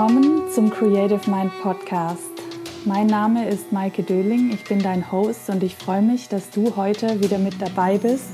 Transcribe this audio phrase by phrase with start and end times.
[0.00, 2.30] Willkommen zum Creative Mind Podcast.
[2.86, 6.74] Mein Name ist Maike Döling, ich bin dein Host und ich freue mich, dass du
[6.74, 8.30] heute wieder mit dabei bist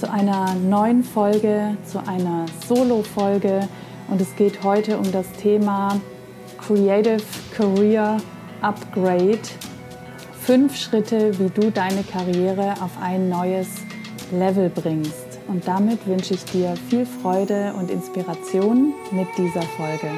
[0.00, 3.68] zu einer neuen Folge, zu einer Solo-Folge
[4.08, 6.00] und es geht heute um das Thema
[6.56, 7.22] Creative
[7.54, 8.16] Career
[8.62, 9.38] Upgrade.
[10.40, 13.68] Fünf Schritte, wie du deine Karriere auf ein neues
[14.32, 15.40] Level bringst.
[15.46, 20.08] Und damit wünsche ich dir viel Freude und Inspiration mit dieser Folge.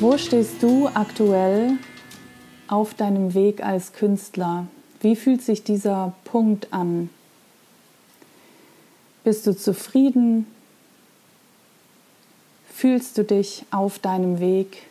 [0.00, 1.76] Wo stehst du aktuell
[2.68, 4.66] auf deinem Weg als Künstler?
[5.02, 7.10] Wie fühlt sich dieser Punkt an?
[9.24, 10.46] Bist du zufrieden?
[12.72, 14.84] Fühlst du dich auf deinem Weg?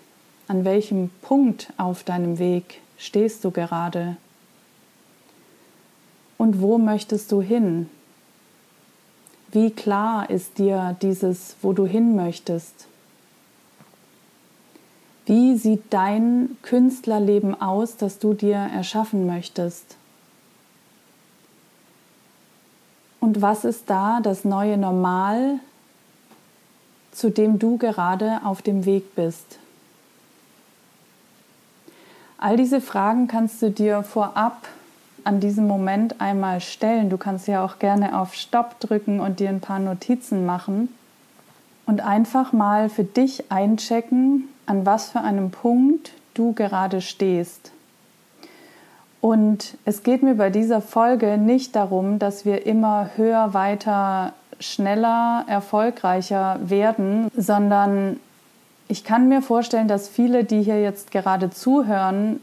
[0.47, 4.15] An welchem Punkt auf deinem Weg stehst du gerade?
[6.37, 7.89] Und wo möchtest du hin?
[9.51, 12.88] Wie klar ist dir dieses, wo du hin möchtest?
[15.25, 19.95] Wie sieht dein Künstlerleben aus, das du dir erschaffen möchtest?
[23.19, 25.59] Und was ist da das neue Normal,
[27.11, 29.59] zu dem du gerade auf dem Weg bist?
[32.37, 34.67] All diese Fragen kannst du dir vorab
[35.25, 37.09] an diesem Moment einmal stellen.
[37.09, 40.89] Du kannst ja auch gerne auf Stopp drücken und dir ein paar Notizen machen
[41.89, 47.71] und einfach mal für dich einchecken, an was für einem Punkt du gerade stehst.
[49.21, 55.45] Und es geht mir bei dieser Folge nicht darum, dass wir immer höher, weiter, schneller,
[55.47, 58.19] erfolgreicher werden, sondern
[58.87, 62.39] ich kann mir vorstellen, dass viele, die hier jetzt gerade zuhören,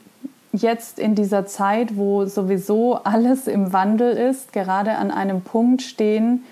[0.52, 6.42] jetzt in dieser Zeit, wo sowieso alles im Wandel ist, gerade an einem Punkt stehen,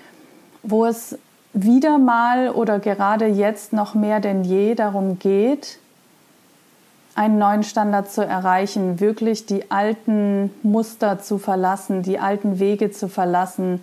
[0.63, 1.17] wo es
[1.55, 5.79] wieder mal oder gerade jetzt noch mehr denn je darum geht,
[7.15, 13.07] einen neuen Standard zu erreichen, wirklich die alten Muster zu verlassen, die alten Wege zu
[13.07, 13.81] verlassen,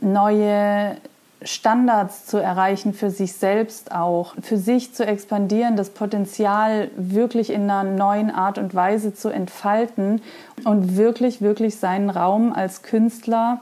[0.00, 0.96] neue
[1.44, 7.68] Standards zu erreichen für sich selbst auch, für sich zu expandieren, das Potenzial wirklich in
[7.70, 10.22] einer neuen Art und Weise zu entfalten
[10.64, 13.60] und wirklich, wirklich seinen Raum als Künstler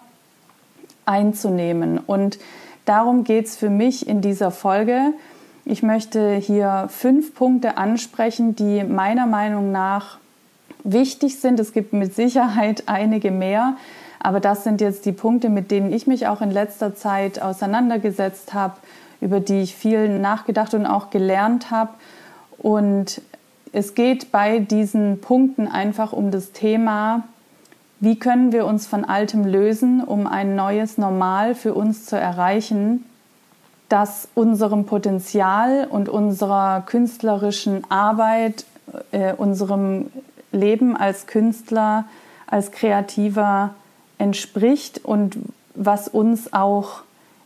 [1.05, 1.99] einzunehmen.
[1.99, 2.39] Und
[2.91, 5.15] darum geht es für mich in dieser Folge.
[5.65, 10.19] Ich möchte hier fünf Punkte ansprechen, die meiner Meinung nach
[10.83, 11.61] wichtig sind.
[11.61, 13.77] Es gibt mit Sicherheit einige mehr,
[14.19, 18.55] aber das sind jetzt die Punkte, mit denen ich mich auch in letzter Zeit auseinandergesetzt
[18.55, 18.75] habe,
[19.21, 21.93] über die ich viel nachgedacht und auch gelernt habe.
[22.59, 23.23] Und
[23.73, 27.23] es geht bei diesen Punkten einfach um das Thema,
[28.01, 33.05] wie können wir uns von Altem lösen, um ein neues Normal für uns zu erreichen,
[33.91, 38.65] das unserem Potenzial und unserer künstlerischen Arbeit,
[39.13, 40.11] äh, unserem
[40.53, 42.07] Leben als Künstler,
[42.47, 43.75] als Kreativer
[44.19, 45.37] entspricht und
[45.75, 47.03] was uns auch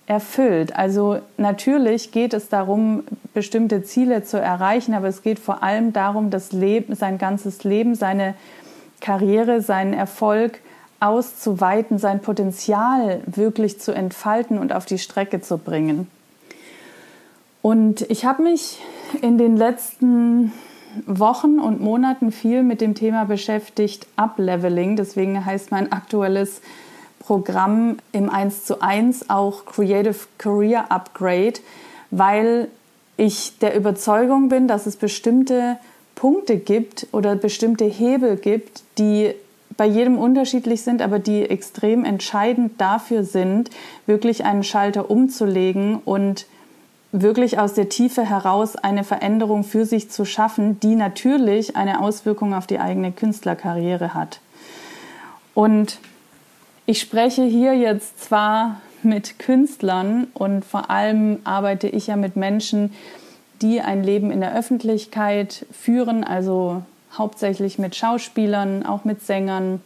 [0.06, 0.76] erfüllt.
[0.76, 6.30] Also natürlich geht es darum, bestimmte Ziele zu erreichen, aber es geht vor allem darum,
[6.30, 8.34] das Leben, sein ganzes Leben, seine
[9.04, 10.60] Karriere, seinen Erfolg
[10.98, 16.08] auszuweiten, sein Potenzial wirklich zu entfalten und auf die Strecke zu bringen.
[17.60, 18.80] Und ich habe mich
[19.20, 20.54] in den letzten
[21.04, 24.96] Wochen und Monaten viel mit dem Thema beschäftigt, Upleveling.
[24.96, 26.62] Deswegen heißt mein aktuelles
[27.18, 31.60] Programm im 1 zu 1 auch Creative Career Upgrade,
[32.10, 32.68] weil
[33.18, 35.76] ich der Überzeugung bin, dass es bestimmte
[36.14, 39.34] Punkte gibt oder bestimmte Hebel gibt, die
[39.76, 43.70] bei jedem unterschiedlich sind, aber die extrem entscheidend dafür sind,
[44.06, 46.46] wirklich einen Schalter umzulegen und
[47.12, 52.54] wirklich aus der Tiefe heraus eine Veränderung für sich zu schaffen, die natürlich eine Auswirkung
[52.54, 54.40] auf die eigene Künstlerkarriere hat.
[55.54, 55.98] Und
[56.86, 62.92] ich spreche hier jetzt zwar mit Künstlern und vor allem arbeite ich ja mit Menschen,
[63.64, 66.82] die ein Leben in der Öffentlichkeit führen, also
[67.16, 69.80] hauptsächlich mit Schauspielern, auch mit Sängern,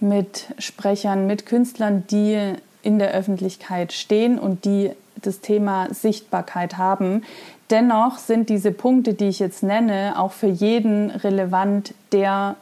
[0.00, 4.90] mit Sprechern, mit Künstlern, die in der Öffentlichkeit stehen und die
[5.20, 7.22] das Thema Sichtbarkeit haben.
[7.68, 12.56] Dennoch sind diese Punkte, die ich jetzt nenne, auch für jeden relevant, der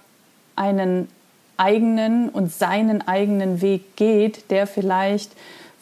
[0.57, 1.09] einen
[1.57, 5.31] eigenen und seinen eigenen Weg geht, der vielleicht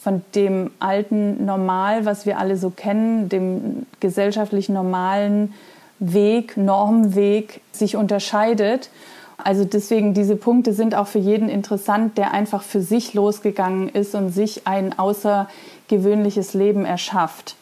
[0.06, 5.52] von dem alten Normal, was wir alle so kennen, dem gesellschaftlich normalen
[5.98, 8.90] Weg, Normweg sich unterscheidet.
[9.36, 14.14] Also deswegen, diese Punkte sind auch für jeden interessant, der einfach für sich losgegangen ist
[14.14, 17.56] und sich ein außergewöhnliches Leben erschafft.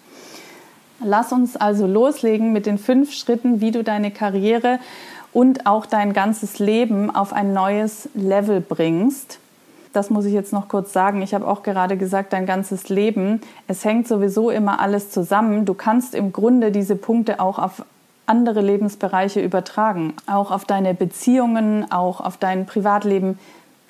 [1.02, 4.80] Lass uns also loslegen mit den fünf Schritten, wie du deine Karriere
[5.32, 9.38] und auch dein ganzes Leben auf ein neues Level bringst.
[9.94, 11.22] Das muss ich jetzt noch kurz sagen.
[11.22, 13.40] Ich habe auch gerade gesagt, dein ganzes Leben.
[13.68, 15.64] Es hängt sowieso immer alles zusammen.
[15.64, 17.84] Du kannst im Grunde diese Punkte auch auf
[18.26, 23.38] andere Lebensbereiche übertragen, auch auf deine Beziehungen, auch auf dein Privatleben.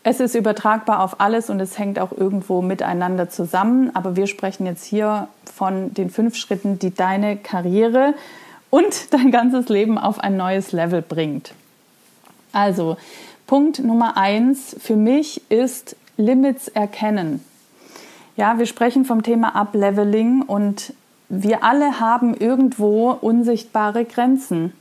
[0.02, 3.90] Es ist übertragbar auf alles und es hängt auch irgendwo miteinander zusammen.
[3.96, 8.12] Aber wir sprechen jetzt hier von den fünf Schritten, die deine Karriere
[8.68, 11.54] und dein ganzes Leben auf ein neues Level bringt.
[12.52, 12.98] Also,
[13.46, 17.44] Punkt Nummer eins für mich ist Limits erkennen.
[18.36, 20.94] Ja, wir sprechen vom Thema Upleveling und
[21.28, 24.72] wir alle haben irgendwo unsichtbare Grenzen.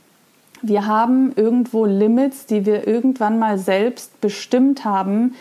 [0.62, 5.34] Wir haben irgendwo Limits, die wir irgendwann mal selbst bestimmt haben,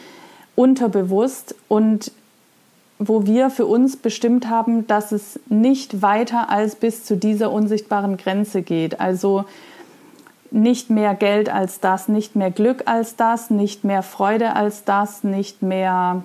[0.55, 2.11] unterbewusst und
[2.99, 8.17] wo wir für uns bestimmt haben, dass es nicht weiter als bis zu dieser unsichtbaren
[8.17, 8.99] Grenze geht.
[8.99, 9.45] Also
[10.53, 15.23] nicht mehr Geld als das, nicht mehr Glück als das, nicht mehr Freude als das,
[15.23, 16.23] nicht mehr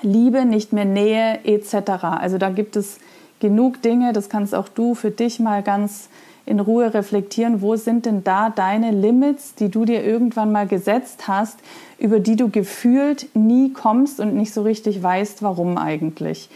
[0.00, 1.90] Liebe, nicht mehr Nähe etc.
[2.02, 2.98] Also da gibt es
[3.40, 6.08] genug Dinge, das kannst auch du für dich mal ganz
[6.46, 11.28] in Ruhe reflektieren, wo sind denn da deine Limits, die du dir irgendwann mal gesetzt
[11.28, 11.58] hast,
[11.98, 16.48] über die du gefühlt nie kommst und nicht so richtig weißt, warum eigentlich.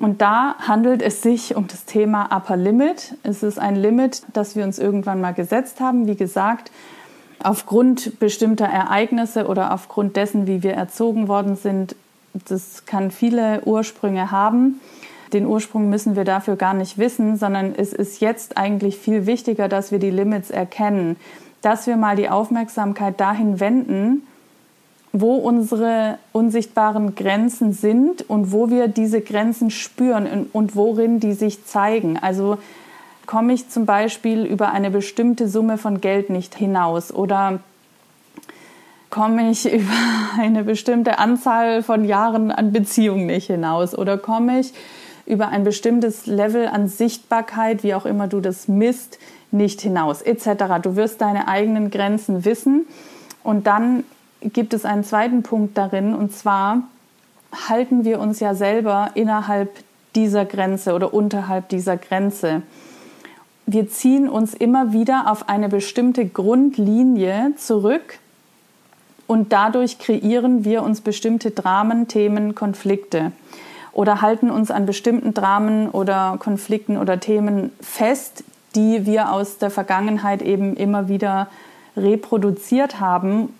[0.00, 3.16] Und da handelt es sich um das Thema Upper Limit.
[3.22, 6.06] Es ist ein Limit, das wir uns irgendwann mal gesetzt haben.
[6.06, 6.72] Wie gesagt,
[7.42, 11.96] aufgrund bestimmter Ereignisse oder aufgrund dessen, wie wir erzogen worden sind.
[12.32, 14.80] Das kann viele Ursprünge haben.
[15.34, 19.68] Den Ursprung müssen wir dafür gar nicht wissen, sondern es ist jetzt eigentlich viel wichtiger,
[19.68, 21.16] dass wir die Limits erkennen,
[21.60, 24.26] dass wir mal die Aufmerksamkeit dahin wenden,
[25.12, 31.64] wo unsere unsichtbaren Grenzen sind und wo wir diese Grenzen spüren und worin die sich
[31.64, 32.16] zeigen.
[32.16, 32.58] Also
[33.26, 37.60] komme ich zum Beispiel über eine bestimmte Summe von Geld nicht hinaus oder
[39.10, 39.92] komme ich über
[40.38, 44.72] eine bestimmte Anzahl von Jahren an Beziehungen nicht hinaus oder komme ich
[45.26, 49.18] über ein bestimmtes Level an Sichtbarkeit, wie auch immer du das misst,
[49.52, 50.80] nicht hinaus, etc.
[50.82, 52.86] Du wirst deine eigenen Grenzen wissen.
[53.42, 54.04] Und dann
[54.42, 56.82] gibt es einen zweiten Punkt darin, und zwar
[57.68, 59.70] halten wir uns ja selber innerhalb
[60.14, 62.62] dieser Grenze oder unterhalb dieser Grenze.
[63.66, 68.18] Wir ziehen uns immer wieder auf eine bestimmte Grundlinie zurück
[69.26, 73.32] und dadurch kreieren wir uns bestimmte Dramen, Themen, Konflikte
[73.92, 78.44] oder halten uns an bestimmten Dramen oder Konflikten oder Themen fest,
[78.74, 81.48] die wir aus der Vergangenheit eben immer wieder
[81.96, 83.54] reproduziert haben,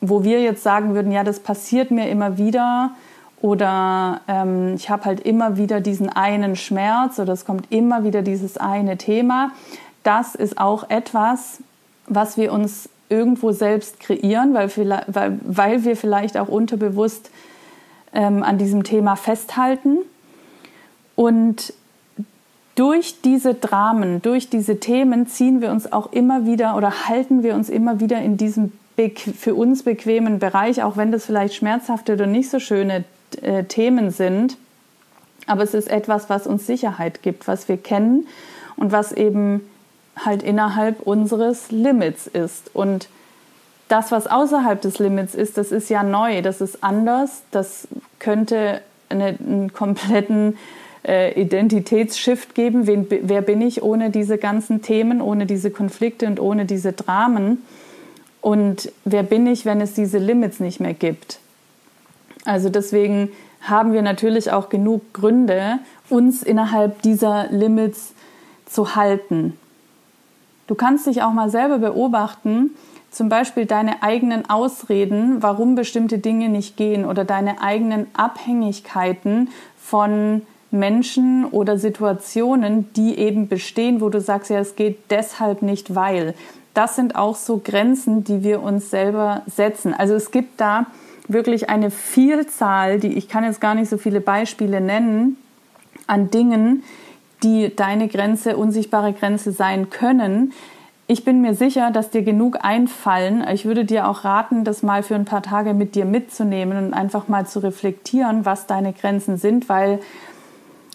[0.00, 2.92] wo wir jetzt sagen würden, ja, das passiert mir immer wieder
[3.40, 8.22] oder ähm, ich habe halt immer wieder diesen einen Schmerz oder es kommt immer wieder
[8.22, 9.52] dieses eine Thema.
[10.02, 11.58] Das ist auch etwas,
[12.06, 14.70] was wir uns irgendwo selbst kreieren, weil,
[15.06, 17.30] weil, weil wir vielleicht auch unterbewusst
[18.12, 19.98] ähm, an diesem Thema festhalten.
[21.14, 21.72] Und
[22.74, 27.54] durch diese Dramen, durch diese Themen ziehen wir uns auch immer wieder oder halten wir
[27.54, 28.72] uns immer wieder in diesem
[29.06, 33.04] für uns bequemen Bereich, auch wenn das vielleicht schmerzhafte oder nicht so schöne
[33.42, 34.56] äh, Themen sind.
[35.46, 38.26] Aber es ist etwas, was uns Sicherheit gibt, was wir kennen
[38.76, 39.62] und was eben
[40.16, 42.74] halt innerhalb unseres Limits ist.
[42.74, 43.08] Und
[43.88, 47.88] das, was außerhalb des Limits ist, das ist ja neu, das ist anders, das
[48.18, 50.58] könnte eine, einen kompletten
[51.06, 52.86] äh, Identitätsshift geben.
[52.86, 57.62] Wen, wer bin ich ohne diese ganzen Themen, ohne diese Konflikte und ohne diese Dramen?
[58.40, 61.38] Und wer bin ich, wenn es diese Limits nicht mehr gibt?
[62.44, 63.30] Also deswegen
[63.62, 68.12] haben wir natürlich auch genug Gründe, uns innerhalb dieser Limits
[68.66, 69.58] zu halten.
[70.66, 72.70] Du kannst dich auch mal selber beobachten,
[73.10, 80.42] zum Beispiel deine eigenen Ausreden, warum bestimmte Dinge nicht gehen oder deine eigenen Abhängigkeiten von
[80.70, 86.34] Menschen oder Situationen, die eben bestehen, wo du sagst, ja, es geht deshalb nicht, weil.
[86.78, 89.92] Das sind auch so Grenzen, die wir uns selber setzen.
[89.92, 90.86] Also es gibt da
[91.26, 95.38] wirklich eine Vielzahl, die ich kann jetzt gar nicht so viele Beispiele nennen,
[96.06, 96.84] an Dingen,
[97.42, 100.52] die deine Grenze, unsichtbare Grenze sein können,
[101.08, 103.44] ich bin mir sicher, dass dir genug einfallen.
[103.52, 106.94] Ich würde dir auch raten, das mal für ein paar Tage mit dir mitzunehmen und
[106.94, 109.98] einfach mal zu reflektieren, was deine Grenzen sind, weil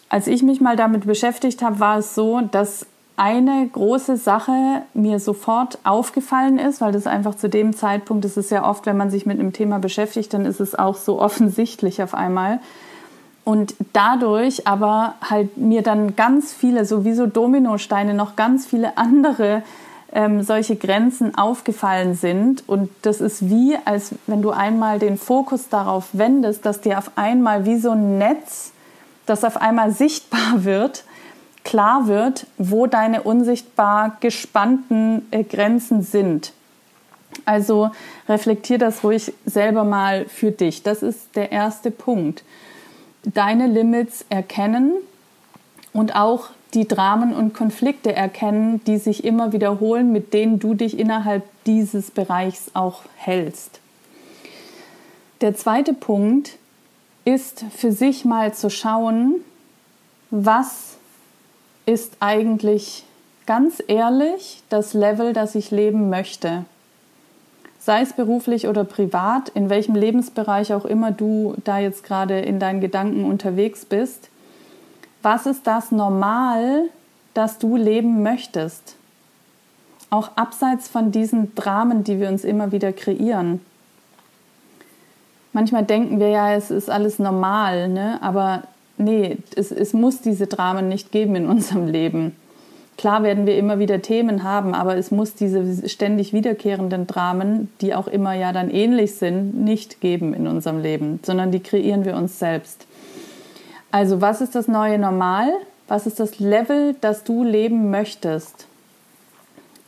[0.07, 5.19] als ich mich mal damit beschäftigt habe, war es so, dass eine große Sache mir
[5.19, 9.11] sofort aufgefallen ist, weil das einfach zu dem Zeitpunkt, das ist ja oft, wenn man
[9.11, 12.59] sich mit einem Thema beschäftigt, dann ist es auch so offensichtlich auf einmal.
[13.45, 19.63] Und dadurch aber halt mir dann ganz viele, sowieso Dominosteine, noch ganz viele andere
[20.13, 22.63] ähm, solche Grenzen aufgefallen sind.
[22.67, 27.11] Und das ist wie, als wenn du einmal den Fokus darauf wendest, dass dir auf
[27.15, 28.71] einmal wie so ein Netz,
[29.25, 31.03] das auf einmal sichtbar wird,
[31.63, 36.53] klar wird, wo deine unsichtbar gespannten äh, Grenzen sind.
[37.45, 37.91] Also
[38.29, 40.83] reflektier das ruhig selber mal für dich.
[40.83, 42.43] Das ist der erste Punkt
[43.25, 44.93] deine Limits erkennen
[45.93, 50.97] und auch die Dramen und Konflikte erkennen, die sich immer wiederholen, mit denen du dich
[50.97, 53.79] innerhalb dieses Bereichs auch hältst.
[55.41, 56.57] Der zweite Punkt
[57.25, 59.35] ist für sich mal zu schauen,
[60.31, 60.92] was
[61.85, 63.03] ist eigentlich
[63.45, 66.65] ganz ehrlich das Level, das ich leben möchte
[67.83, 72.57] sei es beruflich oder privat, in welchem Lebensbereich auch immer du da jetzt gerade in
[72.57, 74.29] deinen Gedanken unterwegs bist,
[75.21, 76.83] was ist das Normal,
[77.33, 78.95] das du leben möchtest?
[80.09, 83.59] Auch abseits von diesen Dramen, die wir uns immer wieder kreieren.
[85.51, 88.17] Manchmal denken wir ja, es ist alles normal, ne?
[88.21, 88.63] aber
[88.97, 92.35] nee, es, es muss diese Dramen nicht geben in unserem Leben.
[92.97, 97.95] Klar werden wir immer wieder Themen haben, aber es muss diese ständig wiederkehrenden Dramen, die
[97.95, 102.15] auch immer ja dann ähnlich sind, nicht geben in unserem Leben, sondern die kreieren wir
[102.15, 102.85] uns selbst.
[103.91, 105.49] Also was ist das neue Normal?
[105.87, 108.67] Was ist das Level, das du leben möchtest?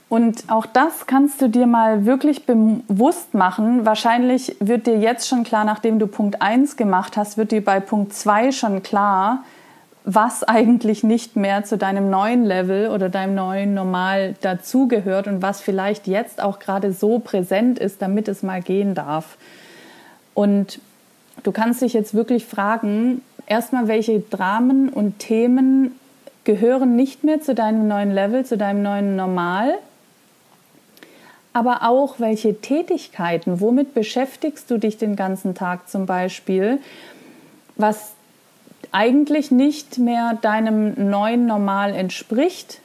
[0.07, 3.85] Und auch das kannst du dir mal wirklich bewusst machen.
[3.85, 7.79] Wahrscheinlich wird dir jetzt schon klar, nachdem du Punkt 1 gemacht hast, wird dir bei
[7.79, 9.43] Punkt 2 schon klar,
[10.03, 15.61] was eigentlich nicht mehr zu deinem neuen Level oder deinem neuen Normal dazugehört und was
[15.61, 19.37] vielleicht jetzt auch gerade so präsent ist, damit es mal gehen darf.
[20.35, 20.79] Und
[21.41, 25.99] du kannst dich jetzt wirklich fragen, erstmal, welche Dramen und Themen
[26.43, 29.73] gehören nicht mehr zu deinem neuen Level, zu deinem neuen Normal,
[31.55, 36.79] aber auch welche Tätigkeiten, womit beschäftigst du dich den ganzen Tag zum Beispiel,
[37.77, 38.11] was
[38.91, 42.81] eigentlich nicht mehr deinem neuen Normal entspricht,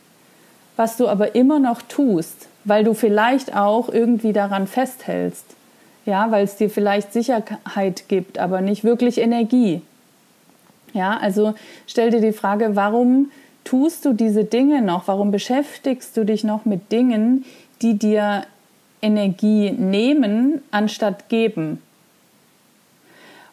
[0.76, 5.46] was du aber immer noch tust, weil du vielleicht auch irgendwie daran festhältst.
[6.06, 9.82] Ja, weil es dir vielleicht Sicherheit gibt, aber nicht wirklich Energie.
[10.92, 11.54] Ja, also
[11.88, 13.32] stell dir die Frage, warum
[13.64, 15.08] tust du diese Dinge noch?
[15.08, 17.44] Warum beschäftigst du dich noch mit Dingen,
[17.82, 18.44] die dir
[19.02, 21.80] Energie nehmen, anstatt geben?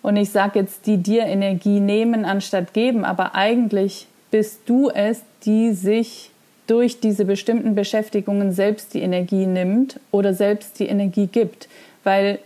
[0.01, 5.22] Und ich sage jetzt, die dir Energie nehmen anstatt geben, aber eigentlich bist du es,
[5.46, 6.32] die sich
[6.68, 11.68] durch diese bestimmten Beschäftigungen selbst die Energie nimmt oder selbst die Energie gibt.
[12.04, 12.39] Weil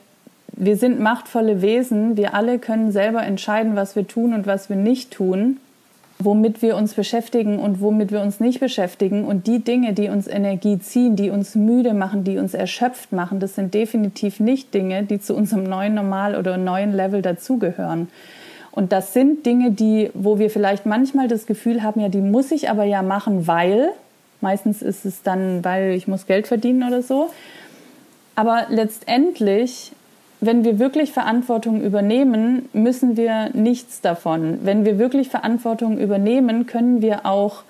[0.54, 4.76] wir sind machtvolle Wesen, wir alle können selber entscheiden, was wir tun und was wir
[4.76, 5.58] nicht tun
[6.26, 9.26] womit wir uns beschäftigen und womit wir uns nicht beschäftigen.
[9.26, 13.40] Und die Dinge, die uns Energie ziehen, die uns müde machen, die uns erschöpft machen,
[13.40, 18.10] das sind definitiv nicht Dinge, die zu unserem neuen Normal oder neuen Level dazugehören.
[18.72, 22.52] Und das sind Dinge, die, wo wir vielleicht manchmal das Gefühl haben, ja, die muss
[22.52, 23.90] ich aber ja machen, weil,
[24.40, 27.30] meistens ist es dann, weil ich muss Geld verdienen oder so.
[28.36, 29.92] Aber letztendlich
[30.42, 34.60] wenn wir wirklich Verantwortung übernehmen, müssen wir nichts davon.
[34.64, 37.62] Wenn wir wirklich Verantwortung übernehmen, können wir auch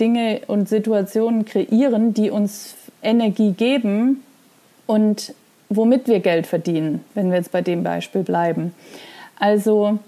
[0.00, 4.24] Dinge und Situationen kreieren, die uns Energie geben
[4.86, 5.34] und
[5.68, 8.74] womit wir Geld verdienen, wenn wir jetzt bei dem Beispiel bleiben.
[9.38, 10.00] Also,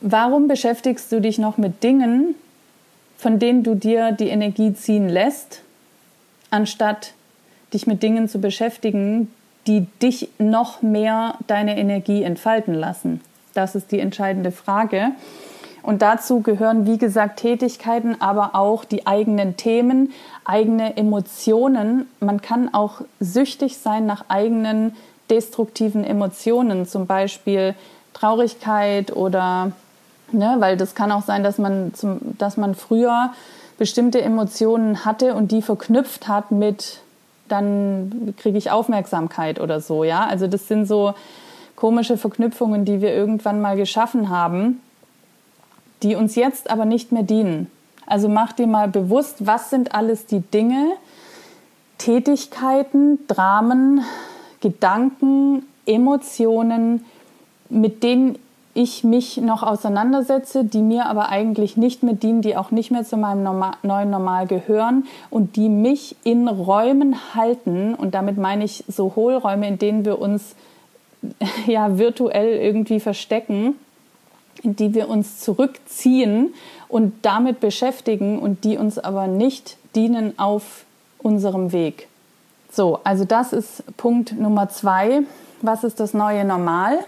[0.00, 2.36] warum beschäftigst du dich noch mit Dingen,
[3.16, 5.62] von denen du dir die Energie ziehen lässt,
[6.50, 7.14] anstatt
[7.74, 9.28] dich mit Dingen zu beschäftigen,
[9.68, 13.20] die dich noch mehr deine Energie entfalten lassen?
[13.54, 15.12] Das ist die entscheidende Frage.
[15.82, 20.12] Und dazu gehören, wie gesagt, Tätigkeiten, aber auch die eigenen Themen,
[20.44, 22.08] eigene Emotionen.
[22.20, 24.96] Man kann auch süchtig sein nach eigenen
[25.30, 27.74] destruktiven Emotionen, zum Beispiel
[28.14, 29.72] Traurigkeit oder,
[30.32, 33.32] ne, weil das kann auch sein, dass man, zum, dass man früher
[33.78, 37.00] bestimmte Emotionen hatte und die verknüpft hat mit
[37.48, 40.26] dann kriege ich Aufmerksamkeit oder so, ja.
[40.26, 41.14] Also das sind so
[41.76, 44.80] komische Verknüpfungen, die wir irgendwann mal geschaffen haben,
[46.02, 47.70] die uns jetzt aber nicht mehr dienen.
[48.06, 50.92] Also mach dir mal bewusst, was sind alles die Dinge,
[51.98, 54.02] Tätigkeiten, Dramen,
[54.60, 57.04] Gedanken, Emotionen,
[57.68, 58.38] mit denen
[58.78, 63.04] ich mich noch auseinandersetze, die mir aber eigentlich nicht mehr dienen, die auch nicht mehr
[63.04, 67.96] zu meinem Norma neuen Normal gehören und die mich in Räumen halten.
[67.96, 70.54] Und damit meine ich so Hohlräume, in denen wir uns
[71.66, 73.74] ja virtuell irgendwie verstecken,
[74.62, 76.54] in die wir uns zurückziehen
[76.86, 80.84] und damit beschäftigen und die uns aber nicht dienen auf
[81.18, 82.06] unserem Weg.
[82.70, 85.22] So, also das ist Punkt Nummer zwei.
[85.62, 87.00] Was ist das neue Normal?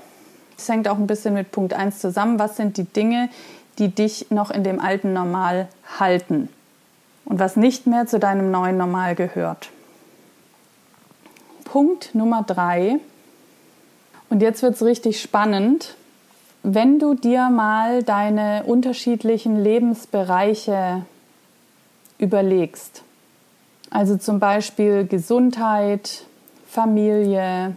[0.61, 2.39] Das hängt auch ein bisschen mit Punkt 1 zusammen.
[2.39, 3.31] Was sind die Dinge,
[3.79, 6.51] die dich noch in dem alten Normal halten
[7.25, 9.71] und was nicht mehr zu deinem neuen Normal gehört?
[11.65, 12.99] Punkt Nummer 3.
[14.29, 15.97] Und jetzt wird es richtig spannend.
[16.63, 21.07] Wenn du dir mal deine unterschiedlichen Lebensbereiche
[22.19, 23.03] überlegst,
[23.89, 26.27] also zum Beispiel Gesundheit,
[26.69, 27.77] Familie,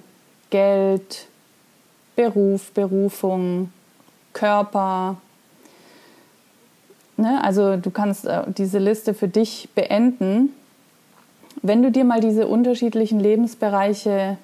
[0.50, 1.28] Geld,
[2.16, 3.72] Beruf, Berufung,
[4.34, 5.18] Körper.
[7.18, 7.44] Ne?
[7.44, 10.50] Also du kannst äh, diese Liste für dich beenden.
[11.62, 14.38] Wenn du dir mal diese unterschiedlichen Lebensbereiche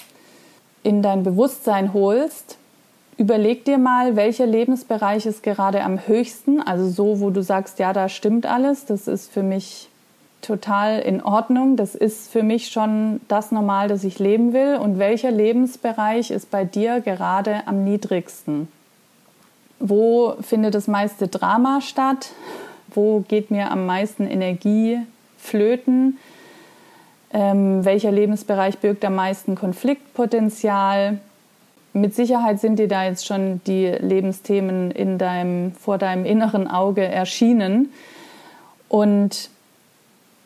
[0.83, 2.57] in dein Bewusstsein holst,
[3.17, 7.91] überleg dir mal, welcher Lebensbereich ist gerade am höchsten, also so, wo du sagst, ja,
[7.91, 9.88] da stimmt alles, das ist für mich
[10.41, 11.75] total in Ordnung.
[11.75, 14.75] Das ist für mich schon das Normal, das ich leben will.
[14.75, 18.67] Und welcher Lebensbereich ist bei dir gerade am niedrigsten?
[19.79, 22.31] Wo findet das meiste Drama statt?
[22.93, 24.99] Wo geht mir am meisten Energie
[25.37, 26.17] flöten?
[27.31, 31.19] Ähm, welcher Lebensbereich birgt am meisten Konfliktpotenzial?
[31.93, 37.03] Mit Sicherheit sind dir da jetzt schon die Lebensthemen in deinem, vor deinem inneren Auge
[37.03, 37.91] erschienen.
[38.89, 39.49] Und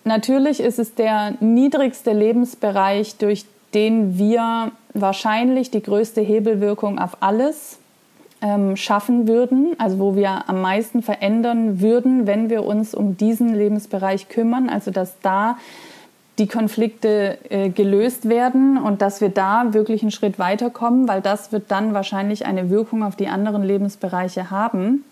[0.04, 7.78] Natürlich ist es der niedrigste Lebensbereich, durch den wir wahrscheinlich die größte Hebelwirkung auf alles
[8.42, 13.56] ähm, schaffen würden, also wo wir am meisten verändern würden, wenn wir uns um diesen
[13.56, 15.58] Lebensbereich kümmern, also dass da
[16.40, 21.52] die Konflikte äh, gelöst werden und dass wir da wirklich einen Schritt weiterkommen, weil das
[21.52, 25.06] wird dann wahrscheinlich eine Wirkung auf die anderen Lebensbereiche haben.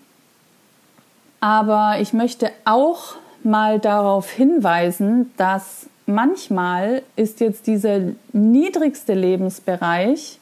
[1.40, 8.00] Aber ich möchte auch mal darauf hinweisen, dass manchmal ist jetzt dieser
[8.32, 10.38] niedrigste Lebensbereich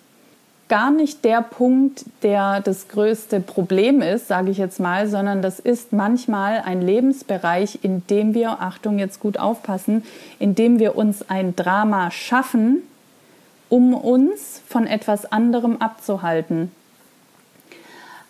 [0.69, 5.59] gar nicht der Punkt, der das größte Problem ist, sage ich jetzt mal, sondern das
[5.59, 10.05] ist manchmal ein Lebensbereich, in dem wir, Achtung, jetzt gut aufpassen,
[10.39, 12.83] in dem wir uns ein Drama schaffen,
[13.69, 16.71] um uns von etwas anderem abzuhalten.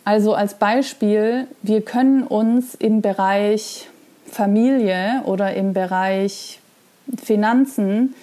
[0.06, 3.88] Also als Beispiel, wir können uns im Bereich
[4.30, 6.60] Familie oder im Bereich
[7.22, 8.14] Finanzen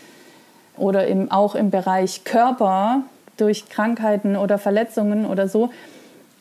[0.77, 3.01] oder im, auch im Bereich Körper
[3.37, 5.69] durch Krankheiten oder Verletzungen oder so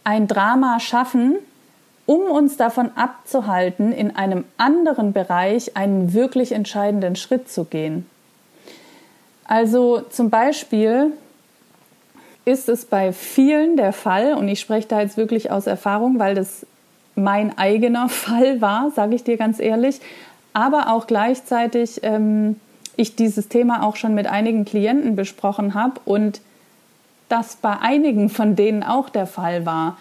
[0.05, 1.37] ein Drama schaffen,
[2.07, 8.07] um uns davon abzuhalten, in einem anderen Bereich einen wirklich entscheidenden Schritt zu gehen.
[9.44, 11.12] Also zum Beispiel
[12.44, 16.37] ist es bei vielen der Fall, und ich spreche da jetzt wirklich aus Erfahrung, weil
[16.37, 16.64] das
[17.16, 20.00] mein eigener Fall war, sage ich dir ganz ehrlich,
[20.52, 22.61] aber auch gleichzeitig ähm,
[22.96, 26.40] ich dieses Thema auch schon mit einigen Klienten besprochen habe und
[27.29, 29.98] das bei einigen von denen auch der Fall war,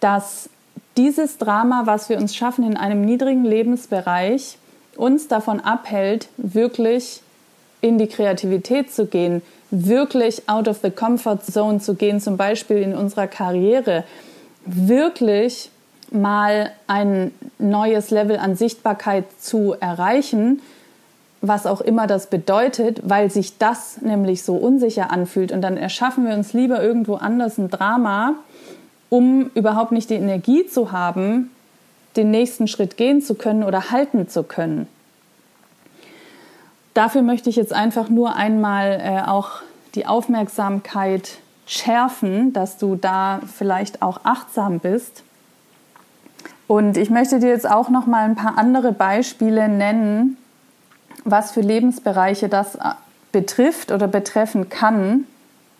[0.00, 0.48] dass
[0.96, 4.58] dieses Drama, was wir uns schaffen in einem niedrigen Lebensbereich,
[4.96, 7.20] uns davon abhält, wirklich
[7.80, 12.78] in die Kreativität zu gehen, wirklich out of the comfort zone zu gehen, zum Beispiel
[12.78, 14.04] in unserer Karriere,
[14.64, 15.70] wirklich
[16.14, 20.62] mal ein neues Level an Sichtbarkeit zu erreichen,
[21.40, 25.52] was auch immer das bedeutet, weil sich das nämlich so unsicher anfühlt.
[25.52, 28.34] Und dann erschaffen wir uns lieber irgendwo anders ein Drama,
[29.10, 31.50] um überhaupt nicht die Energie zu haben,
[32.16, 34.86] den nächsten Schritt gehen zu können oder halten zu können.
[36.94, 39.62] Dafür möchte ich jetzt einfach nur einmal äh, auch
[39.96, 45.24] die Aufmerksamkeit schärfen, dass du da vielleicht auch achtsam bist
[46.66, 50.36] und ich möchte dir jetzt auch noch mal ein paar andere Beispiele nennen,
[51.24, 52.80] was für Lebensbereiche das äh,
[53.32, 55.26] betrifft oder betreffen kann.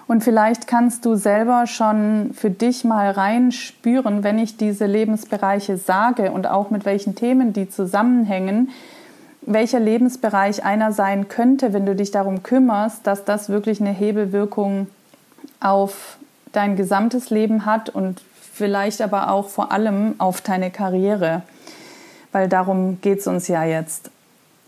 [0.06, 6.30] Und vielleicht kannst du selber schon für dich mal reinspüren, wenn ich diese Lebensbereiche sage
[6.30, 8.70] und auch mit welchen Themen die zusammenhängen,
[9.40, 14.88] welcher Lebensbereich einer sein könnte, wenn du dich darum kümmerst, dass das wirklich eine Hebelwirkung
[15.60, 16.18] auf
[16.52, 18.20] dein gesamtes Leben hat und
[18.54, 21.42] vielleicht aber auch vor allem auf deine Karriere,
[22.32, 24.10] weil darum geht es uns ja jetzt.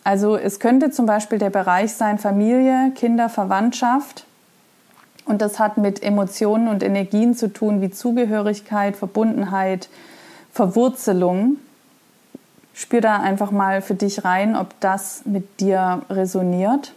[0.04, 4.24] Also es könnte zum Beispiel der Bereich sein Familie, Kinder, Verwandtschaft,
[5.26, 9.88] Und das hat mit Emotionen und Energien zu tun, wie Zugehörigkeit, Verbundenheit,
[10.52, 11.56] Verwurzelung.
[12.72, 16.92] Spür da einfach mal für dich rein, ob das mit dir resoniert.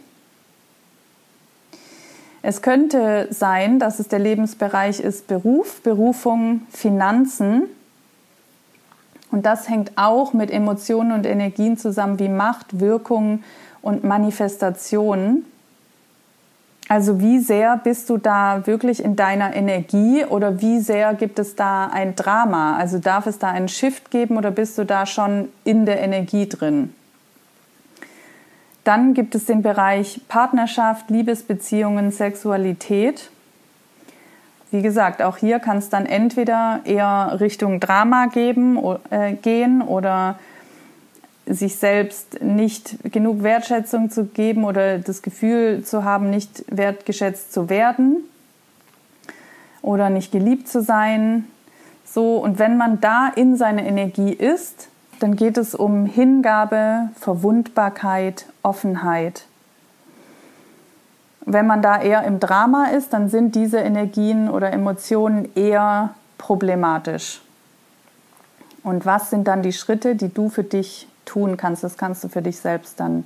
[2.42, 7.64] Es könnte sein, dass es der Lebensbereich ist Beruf, Berufung, Finanzen.
[9.32, 13.44] Und das hängt auch mit Emotionen und Energien zusammen wie Macht, Wirkung
[13.82, 15.46] und Manifestation.
[16.88, 21.56] Also wie sehr bist du da wirklich in deiner Energie oder wie sehr gibt es
[21.56, 22.78] da ein Drama?
[22.78, 26.50] Also darf es da einen Shift geben oder bist du da schon in der Energie
[26.50, 26.96] drin?
[28.84, 33.30] Dann gibt es den Bereich Partnerschaft, Liebesbeziehungen, Sexualität.
[34.72, 40.38] Wie gesagt, auch hier kann es dann entweder eher Richtung Drama geben, äh, gehen oder
[41.48, 47.70] sich selbst nicht genug Wertschätzung zu geben oder das Gefühl zu haben, nicht wertgeschätzt zu
[47.70, 48.18] werden
[49.82, 51.46] oder nicht geliebt zu sein.
[52.06, 54.89] So, und wenn man da in seiner Energie ist,
[55.20, 59.46] dann geht es um Hingabe, Verwundbarkeit, Offenheit.
[61.46, 67.42] Wenn man da eher im Drama ist, dann sind diese Energien oder Emotionen eher problematisch.
[68.84, 71.84] Und was sind dann die Schritte, die du für dich tun kannst?
[71.84, 73.24] Das kannst du für dich selbst dann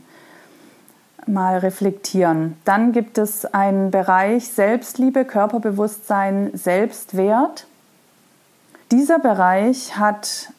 [1.27, 2.57] mal reflektieren.
[2.65, 7.67] Dann gibt es einen Bereich Selbstliebe, Körperbewusstsein, Selbstwert.
[8.91, 10.52] Dieser Bereich hat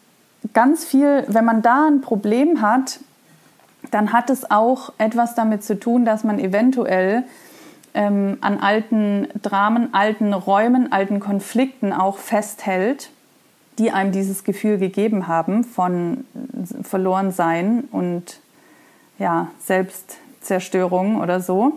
[0.54, 3.00] ganz viel, wenn man da ein Problem hat,
[3.90, 7.24] dann hat es auch etwas damit zu tun, dass man eventuell
[7.92, 13.10] ähm, an alten Dramen, alten Räumen, alten Konflikten auch festhält,
[13.78, 16.24] die einem dieses Gefühl gegeben haben von
[16.82, 18.40] Verlorensein und
[19.18, 21.74] ja, Selbstzerstörung oder so.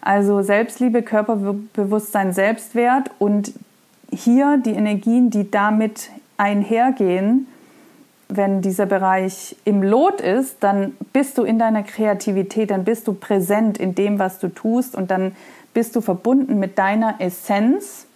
[0.00, 3.52] Also Selbstliebe, Körperbewusstsein, Selbstwert und
[4.10, 7.46] hier die Energien, die damit einhergehen,
[8.28, 13.12] wenn dieser Bereich im Lot ist, dann bist du in deiner Kreativität, dann bist du
[13.12, 15.36] präsent in dem, was du tust und dann
[15.72, 18.06] bist du verbunden mit deiner Essenz.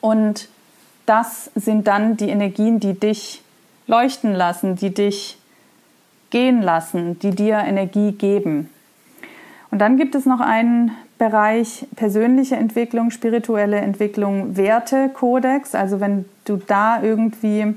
[0.00, 0.48] Und
[1.06, 3.42] das sind dann die Energien, die dich
[3.86, 5.38] leuchten lassen, die dich
[6.30, 8.70] gehen lassen, die dir Energie geben.
[9.70, 15.74] Und dann gibt es noch einen Bereich persönliche Entwicklung, spirituelle Entwicklung, Wertekodex.
[15.74, 17.74] Also wenn du da irgendwie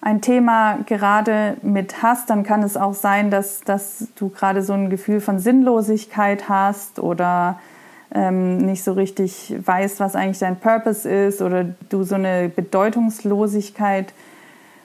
[0.00, 4.72] ein Thema gerade mit hast, dann kann es auch sein, dass, dass du gerade so
[4.72, 7.58] ein Gefühl von Sinnlosigkeit hast oder
[8.14, 14.12] ähm, nicht so richtig weißt, was eigentlich dein Purpose ist oder du so eine Bedeutungslosigkeit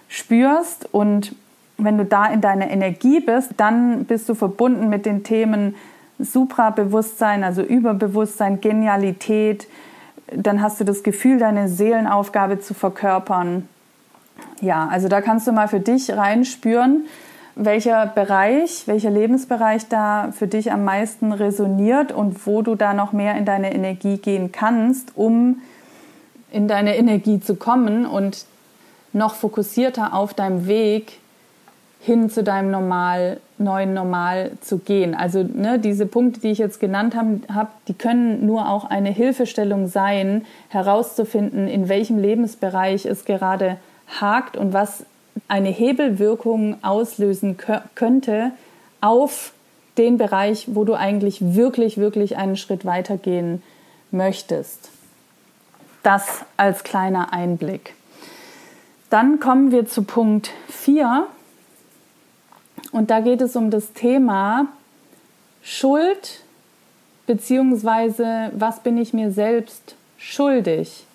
[0.07, 0.89] spürst.
[0.91, 1.35] Und
[1.77, 5.75] wenn du da in deiner Energie bist, dann bist du verbunden mit den Themen
[6.19, 9.67] Suprabewusstsein, also Überbewusstsein, Genialität.
[10.35, 13.69] Dann hast du das Gefühl, deine Seelenaufgabe zu verkörpern
[14.61, 17.05] ja, also da kannst du mal für dich reinspüren,
[17.55, 23.13] welcher Bereich, welcher Lebensbereich da für dich am meisten resoniert und wo du da noch
[23.13, 25.61] mehr in deine Energie gehen kannst, um
[26.51, 28.45] in deine Energie zu kommen und
[29.11, 31.19] noch fokussierter auf deinem Weg
[32.03, 35.15] hin zu deinem Normal, neuen Normal zu gehen.
[35.15, 39.09] Also ne, diese Punkte, die ich jetzt genannt habe, hab, die können nur auch eine
[39.09, 43.77] Hilfestellung sein, herauszufinden, in welchem Lebensbereich es gerade
[44.21, 45.05] hakt und was
[45.47, 47.57] eine Hebelwirkung auslösen
[47.95, 48.51] könnte
[49.01, 49.53] auf
[49.97, 53.61] den Bereich, wo du eigentlich wirklich, wirklich einen Schritt weitergehen
[54.11, 54.89] möchtest.
[56.01, 57.95] Das als kleiner Einblick.
[59.09, 61.27] Dann kommen wir zu Punkt 4
[62.91, 64.67] und da geht es um das Thema
[65.61, 66.41] Schuld
[67.25, 71.05] beziehungsweise was bin ich mir selbst schuldig.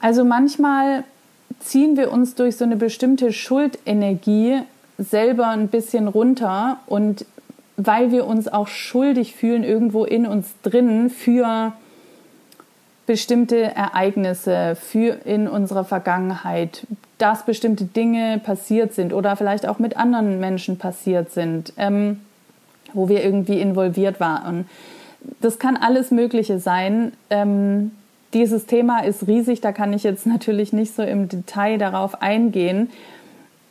[0.00, 1.04] Also manchmal
[1.60, 4.60] ziehen wir uns durch so eine bestimmte Schuldenergie
[4.98, 7.26] selber ein bisschen runter und
[7.76, 11.72] weil wir uns auch schuldig fühlen irgendwo in uns drin für
[13.06, 16.86] bestimmte Ereignisse für in unserer Vergangenheit,
[17.18, 22.20] dass bestimmte Dinge passiert sind oder vielleicht auch mit anderen Menschen passiert sind, ähm,
[22.92, 24.66] wo wir irgendwie involviert waren.
[25.40, 27.12] Das kann alles Mögliche sein.
[27.30, 27.90] Ähm,
[28.34, 32.90] dieses Thema ist riesig, da kann ich jetzt natürlich nicht so im Detail darauf eingehen.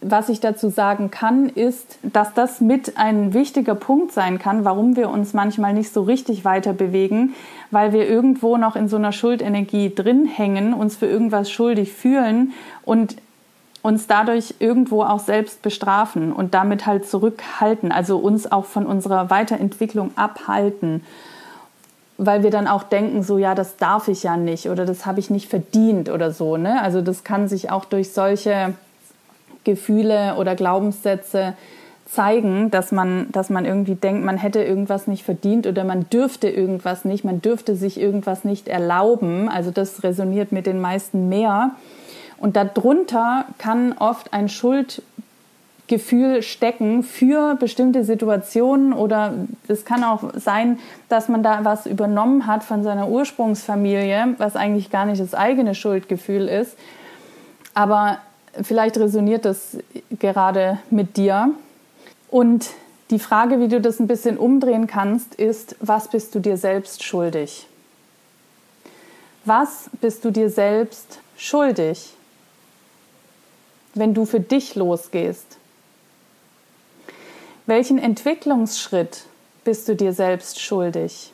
[0.05, 4.97] Was ich dazu sagen kann, ist, dass das mit ein wichtiger Punkt sein kann, warum
[4.97, 7.33] wir uns manchmal nicht so richtig weiter bewegen,
[7.71, 12.51] weil wir irgendwo noch in so einer Schuldenergie drin hängen, uns für irgendwas schuldig fühlen
[12.83, 13.15] und
[13.81, 19.29] uns dadurch irgendwo auch selbst bestrafen und damit halt zurückhalten, also uns auch von unserer
[19.29, 21.03] Weiterentwicklung abhalten.
[22.17, 25.19] Weil wir dann auch denken, so ja, das darf ich ja nicht oder das habe
[25.19, 26.57] ich nicht verdient oder so.
[26.57, 26.81] Ne?
[26.81, 28.73] Also das kann sich auch durch solche
[29.63, 31.53] Gefühle oder Glaubenssätze
[32.05, 36.49] zeigen, dass man, dass man irgendwie denkt, man hätte irgendwas nicht verdient oder man dürfte
[36.49, 39.49] irgendwas nicht, man dürfte sich irgendwas nicht erlauben.
[39.49, 41.71] Also das resoniert mit den meisten mehr.
[42.37, 44.49] Und darunter kann oft ein
[45.93, 49.33] Schuldgefühl stecken für bestimmte Situationen oder
[49.67, 54.89] es kann auch sein, dass man da was übernommen hat von seiner Ursprungsfamilie, was eigentlich
[54.89, 56.75] gar nicht das eigene Schuldgefühl ist.
[57.75, 58.17] Aber
[58.61, 59.77] vielleicht resoniert das
[60.17, 61.51] gerade mit dir
[62.29, 62.71] und
[63.11, 67.03] die Frage, wie du das ein bisschen umdrehen kannst, ist, was bist du dir selbst
[67.03, 67.67] schuldig?
[69.45, 72.13] Was bist du dir selbst schuldig,
[73.93, 75.57] wenn du für dich losgehst?
[77.65, 79.23] Welchen Entwicklungsschritt
[79.63, 81.33] bist du dir selbst schuldig?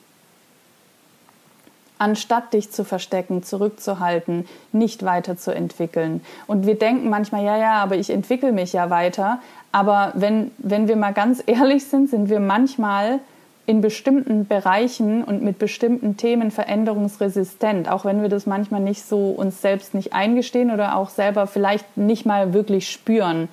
[1.99, 6.21] anstatt dich zu verstecken, zurückzuhalten, nicht weiterzuentwickeln.
[6.47, 9.39] Und wir denken manchmal, ja, ja, aber ich entwickle mich ja weiter.
[9.71, 13.19] Aber wenn, wenn wir mal ganz ehrlich sind, sind wir manchmal
[13.65, 19.29] in bestimmten Bereichen und mit bestimmten Themen veränderungsresistent, auch wenn wir das manchmal nicht so
[19.29, 23.49] uns selbst nicht eingestehen oder auch selber vielleicht nicht mal wirklich spüren.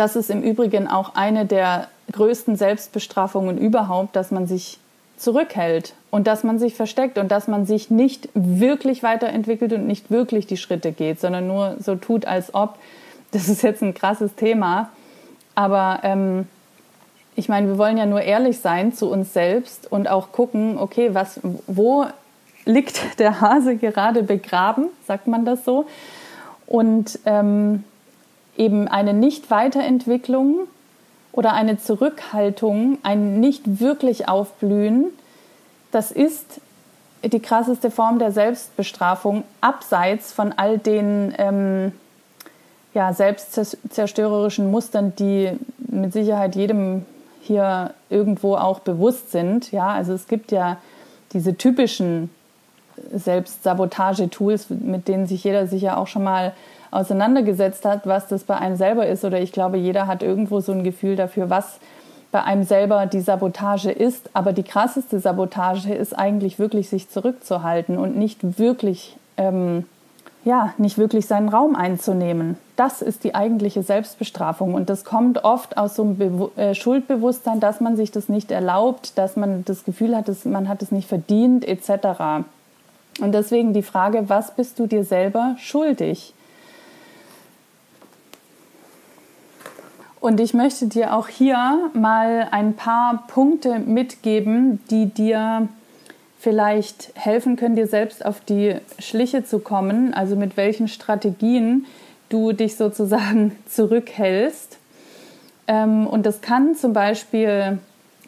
[0.00, 4.78] Das ist im Übrigen auch eine der größten Selbstbestrafungen überhaupt, dass man sich
[5.18, 10.10] zurückhält und dass man sich versteckt und dass man sich nicht wirklich weiterentwickelt und nicht
[10.10, 12.78] wirklich die Schritte geht, sondern nur so tut, als ob.
[13.32, 14.88] Das ist jetzt ein krasses Thema,
[15.54, 16.48] aber ähm,
[17.36, 21.10] ich meine, wir wollen ja nur ehrlich sein zu uns selbst und auch gucken, okay,
[21.12, 22.06] was, wo
[22.64, 25.84] liegt der Hase gerade begraben, sagt man das so,
[26.66, 27.84] und ähm,
[28.60, 30.68] eben eine Nicht-Weiterentwicklung
[31.32, 35.06] oder eine Zurückhaltung, ein nicht wirklich aufblühen,
[35.90, 36.60] das ist
[37.24, 41.92] die krasseste Form der Selbstbestrafung, abseits von all den ähm,
[42.92, 47.06] ja, selbstzerstörerischen Mustern, die mit Sicherheit jedem
[47.40, 49.72] hier irgendwo auch bewusst sind.
[49.72, 50.76] Ja, also es gibt ja
[51.32, 52.30] diese typischen
[53.12, 56.52] Selbstsabotage-Tools, mit denen sich jeder sicher auch schon mal
[56.90, 59.24] auseinandergesetzt hat, was das bei einem selber ist.
[59.24, 61.78] Oder ich glaube, jeder hat irgendwo so ein Gefühl dafür, was
[62.32, 64.30] bei einem selber die Sabotage ist.
[64.34, 69.84] Aber die krasseste Sabotage ist eigentlich wirklich, sich zurückzuhalten und nicht wirklich, ähm,
[70.44, 72.56] ja, nicht wirklich seinen Raum einzunehmen.
[72.76, 74.74] Das ist die eigentliche Selbstbestrafung.
[74.74, 78.50] Und das kommt oft aus so einem Be äh, Schuldbewusstsein, dass man sich das nicht
[78.50, 82.44] erlaubt, dass man das Gefühl hat, dass man hat es nicht verdient, etc.
[83.20, 86.32] Und deswegen die Frage, was bist du dir selber schuldig?
[90.20, 95.68] Und ich möchte dir auch hier mal ein paar Punkte mitgeben, die dir
[96.38, 101.86] vielleicht helfen können, dir selbst auf die Schliche zu kommen, also mit welchen Strategien
[102.28, 104.78] du dich sozusagen zurückhältst.
[105.66, 107.78] Ähm, und das kann zum Beispiel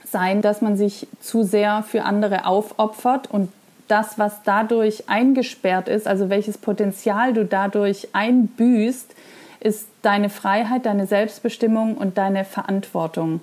[0.05, 3.51] sein, dass man sich zu sehr für andere aufopfert und
[3.89, 9.15] das, was dadurch eingesperrt ist, also welches Potenzial du dadurch einbüßt,
[9.63, 13.41] ist deine Freiheit, deine Selbstbestimmung und deine Verantwortung,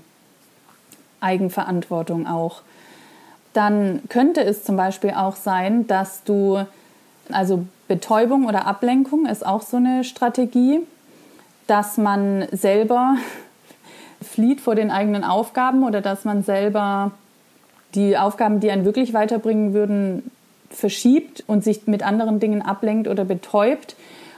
[1.21, 2.61] Eigenverantwortung auch.
[3.53, 6.65] Dann könnte es zum Beispiel auch sein, dass du,
[7.31, 10.81] also Betäubung oder Ablenkung ist auch so eine Strategie,
[11.67, 13.15] dass man selber
[14.21, 17.11] flieht vor den eigenen Aufgaben oder dass man selber
[17.95, 20.29] die Aufgaben, die einen wirklich weiterbringen würden,
[20.69, 23.95] verschiebt und sich mit anderen Dingen ablenkt oder betäubt.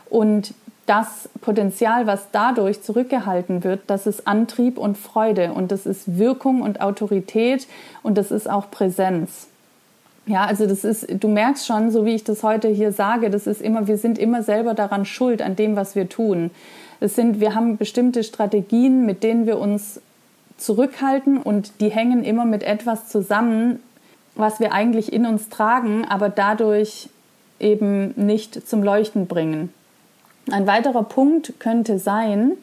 [0.09, 0.53] Und
[0.91, 6.61] das Potenzial, was dadurch zurückgehalten wird, das ist Antrieb und Freude und das ist Wirkung
[6.61, 7.65] und Autorität
[8.03, 9.47] und das ist auch Präsenz.
[10.25, 13.47] Ja, also das ist, du merkst schon, so wie ich das heute hier sage, das
[13.47, 16.51] ist immer, wir sind immer selber daran schuld, an dem, was wir tun.
[16.99, 20.01] Es sind, wir haben bestimmte Strategien, mit denen wir uns
[20.57, 23.79] zurückhalten und die hängen immer mit etwas zusammen,
[24.35, 27.07] was wir eigentlich in uns tragen, aber dadurch
[27.61, 29.73] eben nicht zum Leuchten bringen.
[30.49, 32.53] Ein weiterer Punkt könnte sein,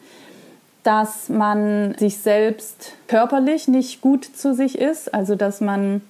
[0.83, 6.01] dass man sich selbst körperlich nicht gut zu sich ist, also dass man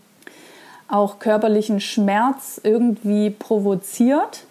[0.88, 4.45] auch körperlichen Schmerz irgendwie provoziert.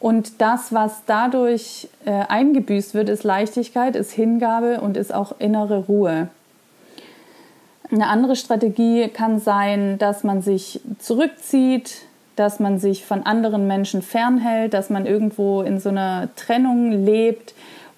[0.00, 5.86] Und das, was dadurch äh, eingebüßt wird, ist Leichtigkeit, ist Hingabe und ist auch innere
[5.86, 6.28] Ruhe.
[7.90, 12.02] Eine andere Strategie kann sein, dass man sich zurückzieht,
[12.38, 17.54] dass man sich von anderen Menschen fernhält, dass man irgendwo in so einer Trennung lebt,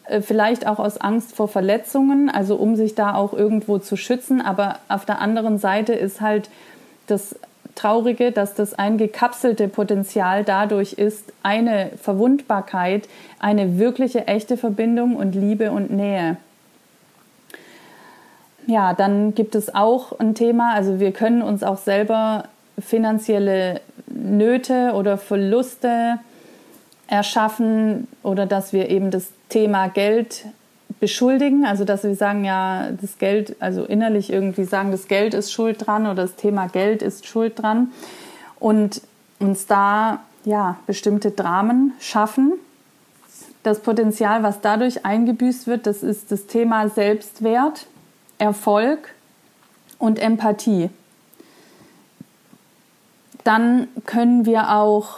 [0.07, 4.41] äh, vielleicht auch aus Angst vor Verletzungen, also um sich da auch irgendwo zu schützen.
[4.41, 6.49] Aber auf der anderen Seite ist halt
[7.07, 7.37] das
[7.75, 15.71] Traurige, dass das eingekapselte Potenzial dadurch ist, eine Verwundbarkeit, eine wirkliche echte Verbindung und Liebe
[15.71, 16.37] und Nähe.
[18.67, 22.45] Ja, dann gibt es auch ein Thema, also wir können uns auch selber
[22.79, 26.19] finanzielle Nöte oder Verluste
[27.07, 30.45] erschaffen oder dass wir eben das Thema Geld
[31.01, 35.53] beschuldigen, also dass wir sagen, ja, das Geld, also innerlich irgendwie sagen, das Geld ist
[35.53, 37.93] schuld dran oder das Thema Geld ist schuld dran
[38.59, 39.03] und
[39.39, 42.53] uns da ja bestimmte Dramen schaffen.
[43.63, 47.87] Das Potenzial, was dadurch eingebüßt wird, das ist das Thema Selbstwert,
[48.39, 49.15] Erfolg
[49.99, 50.91] und Empathie.
[53.51, 55.17] Dann können wir auch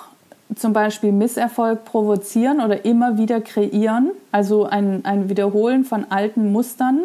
[0.56, 7.00] zum Beispiel Misserfolg provozieren oder immer wieder kreieren, also ein, ein Wiederholen von alten Mustern,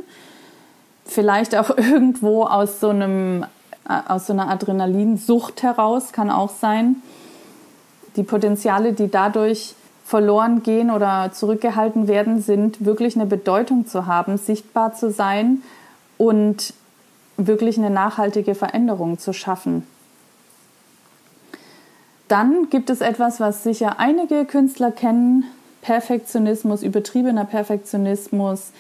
[1.04, 3.44] vielleicht auch irgendwo aus so, einem,
[3.90, 6.96] äh, aus so einer Adrenalinsucht heraus, kann auch sein.
[8.16, 14.38] Die Potenziale, die dadurch verloren gehen oder zurückgehalten werden, sind wirklich eine Bedeutung zu haben,
[14.38, 15.62] sichtbar zu sein
[16.18, 16.74] und
[17.36, 19.86] wirklich eine nachhaltige Veränderung zu schaffen.
[22.28, 25.46] Dann gibt es etwas, was sicher einige Künstler kennen,
[25.82, 28.72] Perfektionismus, übertriebener Perfektionismus,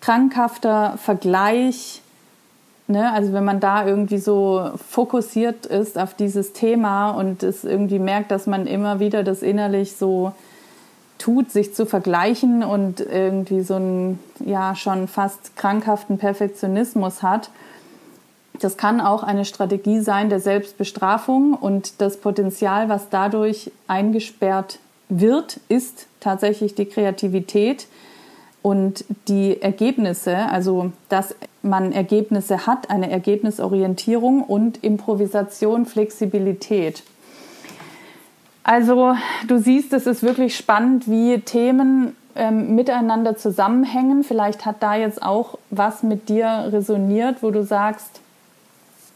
[0.00, 2.02] krankhafter Vergleich.
[2.88, 3.12] Ne?
[3.12, 8.30] Also wenn man da irgendwie so fokussiert ist auf dieses Thema und es irgendwie merkt,
[8.30, 10.32] dass man immer wieder das innerlich so
[11.18, 17.50] tut, sich zu vergleichen und irgendwie so einen ja schon fast krankhaften Perfektionismus hat,
[18.60, 25.60] das kann auch eine Strategie sein der Selbstbestrafung und das Potenzial, was dadurch eingesperrt wird,
[25.68, 27.86] ist tatsächlich die Kreativität
[28.62, 37.02] und die Ergebnisse, also dass man Ergebnisse hat, eine Ergebnisorientierung und Improvisation, Flexibilität.
[38.64, 39.14] Also
[39.46, 44.24] du siehst, es ist wirklich spannend, wie Themen ähm, miteinander zusammenhängen.
[44.24, 48.20] Vielleicht hat da jetzt auch was mit dir resoniert, wo du sagst,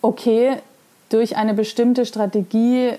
[0.02, 0.56] okay,
[1.08, 2.92] durch eine bestimmte Strategie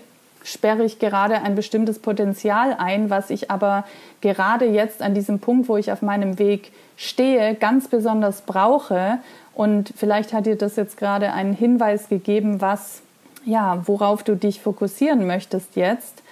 [0.43, 3.85] sperre ich gerade ein bestimmtes Potenzial ein, was ich aber
[4.21, 9.19] gerade jetzt an diesem Punkt, wo ich auf meinem Weg stehe, ganz besonders brauche.
[9.53, 13.01] Und vielleicht hat dir das jetzt gerade einen Hinweis gegeben, was,
[13.45, 16.23] ja, worauf du dich fokussieren möchtest jetzt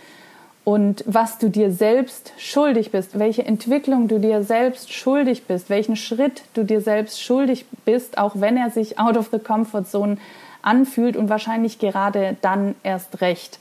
[0.63, 5.95] und was du dir selbst schuldig bist, welche Entwicklung du dir selbst schuldig bist, welchen
[5.95, 10.17] Schritt du dir selbst schuldig bist, auch wenn er sich out of the comfort zone
[10.61, 13.59] anfühlt und wahrscheinlich gerade dann erst recht.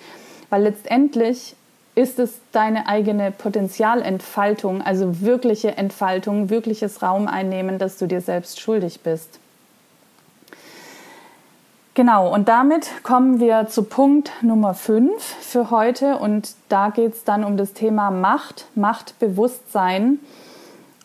[0.49, 1.55] Weil letztendlich
[1.95, 8.61] ist es deine eigene Potenzialentfaltung, also wirkliche Entfaltung, wirkliches Raum einnehmen, dass du dir selbst
[8.61, 9.39] schuldig bist.
[11.95, 17.25] Genau, und damit kommen wir zu Punkt Nummer 5 für heute und da geht es
[17.25, 20.21] dann um das Thema Macht, Machtbewusstsein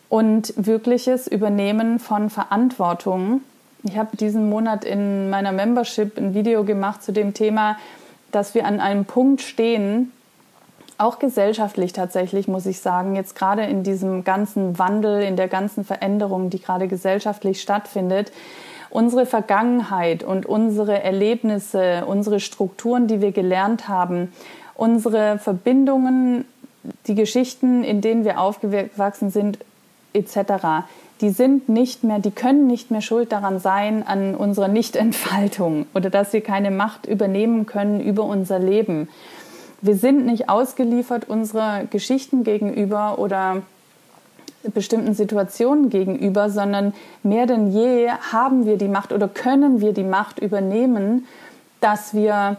[0.08, 3.42] und wirkliches Übernehmen von Verantwortung
[3.88, 7.76] ich habe diesen Monat in meiner Membership ein Video gemacht zu dem Thema,
[8.32, 10.12] dass wir an einem Punkt stehen,
[10.98, 15.84] auch gesellschaftlich tatsächlich, muss ich sagen, jetzt gerade in diesem ganzen Wandel, in der ganzen
[15.84, 18.32] Veränderung, die gerade gesellschaftlich stattfindet,
[18.88, 24.32] unsere Vergangenheit und unsere Erlebnisse, unsere Strukturen, die wir gelernt haben,
[24.74, 26.46] unsere Verbindungen,
[27.06, 29.58] die Geschichten, in denen wir aufgewachsen sind,
[30.14, 30.86] etc.,
[31.20, 36.10] die sind nicht mehr, die können nicht mehr schuld daran sein an unserer Nichtentfaltung oder
[36.10, 39.08] dass wir keine Macht übernehmen können über unser Leben.
[39.80, 43.62] Wir sind nicht ausgeliefert unserer Geschichten gegenüber oder
[44.74, 50.02] bestimmten Situationen gegenüber, sondern mehr denn je haben wir die Macht oder können wir die
[50.02, 51.26] Macht übernehmen,
[51.80, 52.56] dass wir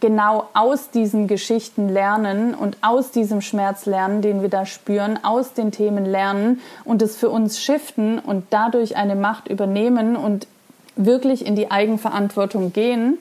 [0.00, 5.52] genau aus diesen Geschichten lernen und aus diesem Schmerz lernen, den wir da spüren, aus
[5.52, 10.46] den Themen lernen und es für uns shiften und dadurch eine Macht übernehmen und
[10.96, 13.18] wirklich in die Eigenverantwortung gehen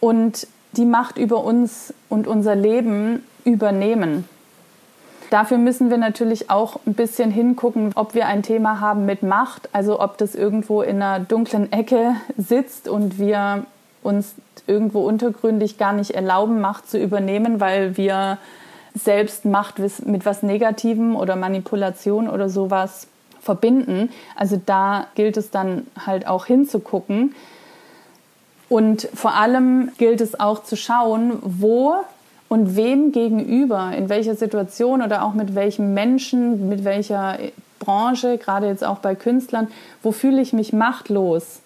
[0.00, 4.28] und die Macht über uns und unser Leben übernehmen.
[5.30, 9.68] Dafür müssen wir natürlich auch ein bisschen hingucken, ob wir ein Thema haben mit Macht,
[9.72, 13.64] also ob das irgendwo in einer dunklen Ecke sitzt und wir
[14.04, 14.34] uns
[14.66, 18.38] irgendwo untergründig gar nicht erlauben, Macht zu übernehmen, weil wir
[18.94, 23.08] selbst Macht mit was Negativem oder Manipulation oder sowas
[23.40, 24.10] verbinden.
[24.36, 27.34] Also da gilt es dann halt auch hinzugucken.
[28.68, 31.96] Und vor allem gilt es auch zu schauen, wo
[32.48, 37.38] und wem gegenüber, in welcher Situation oder auch mit welchem Menschen, mit welcher
[37.78, 39.68] Branche, gerade jetzt auch bei Künstlern,
[40.02, 41.60] wo fühle ich mich machtlos?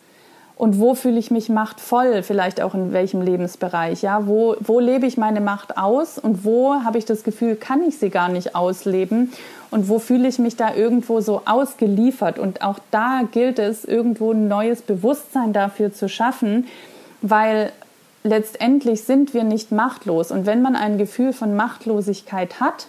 [0.58, 5.06] Und wo fühle ich mich machtvoll, vielleicht auch in welchem Lebensbereich, ja, wo, wo lebe
[5.06, 8.56] ich meine Macht aus und wo habe ich das Gefühl, kann ich sie gar nicht
[8.56, 9.32] ausleben?
[9.70, 12.40] Und wo fühle ich mich da irgendwo so ausgeliefert?
[12.40, 16.66] Und auch da gilt es, irgendwo ein neues Bewusstsein dafür zu schaffen,
[17.22, 17.70] weil
[18.24, 20.32] letztendlich sind wir nicht machtlos.
[20.32, 22.88] Und wenn man ein Gefühl von Machtlosigkeit hat,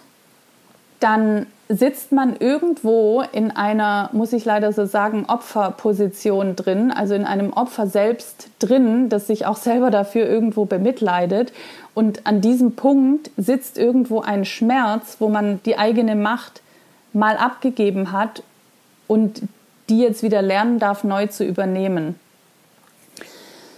[0.98, 7.24] dann sitzt man irgendwo in einer, muss ich leider so sagen, Opferposition drin, also in
[7.24, 11.52] einem Opfer selbst drin, das sich auch selber dafür irgendwo bemitleidet.
[11.94, 16.60] Und an diesem Punkt sitzt irgendwo ein Schmerz, wo man die eigene Macht
[17.12, 18.42] mal abgegeben hat
[19.06, 19.42] und
[19.88, 22.16] die jetzt wieder lernen darf, neu zu übernehmen.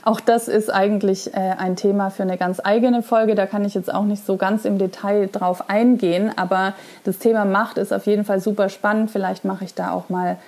[0.05, 3.35] Auch das ist eigentlich äh, ein Thema für eine ganz eigene Folge.
[3.35, 6.33] Da kann ich jetzt auch nicht so ganz im Detail drauf eingehen.
[6.35, 6.75] Aber
[7.05, 9.11] das Thema Macht ist auf jeden Fall super spannend.
[9.13, 10.39] Vielleicht mache ich da auch mal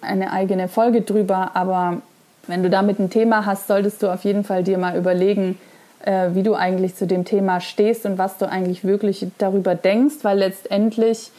[0.00, 1.50] eine eigene Folge drüber.
[1.54, 1.98] Aber
[2.46, 5.58] wenn du damit ein Thema hast, solltest du auf jeden Fall dir mal überlegen,
[6.04, 10.16] äh, wie du eigentlich zu dem Thema stehst und was du eigentlich wirklich darüber denkst,
[10.22, 11.30] weil letztendlich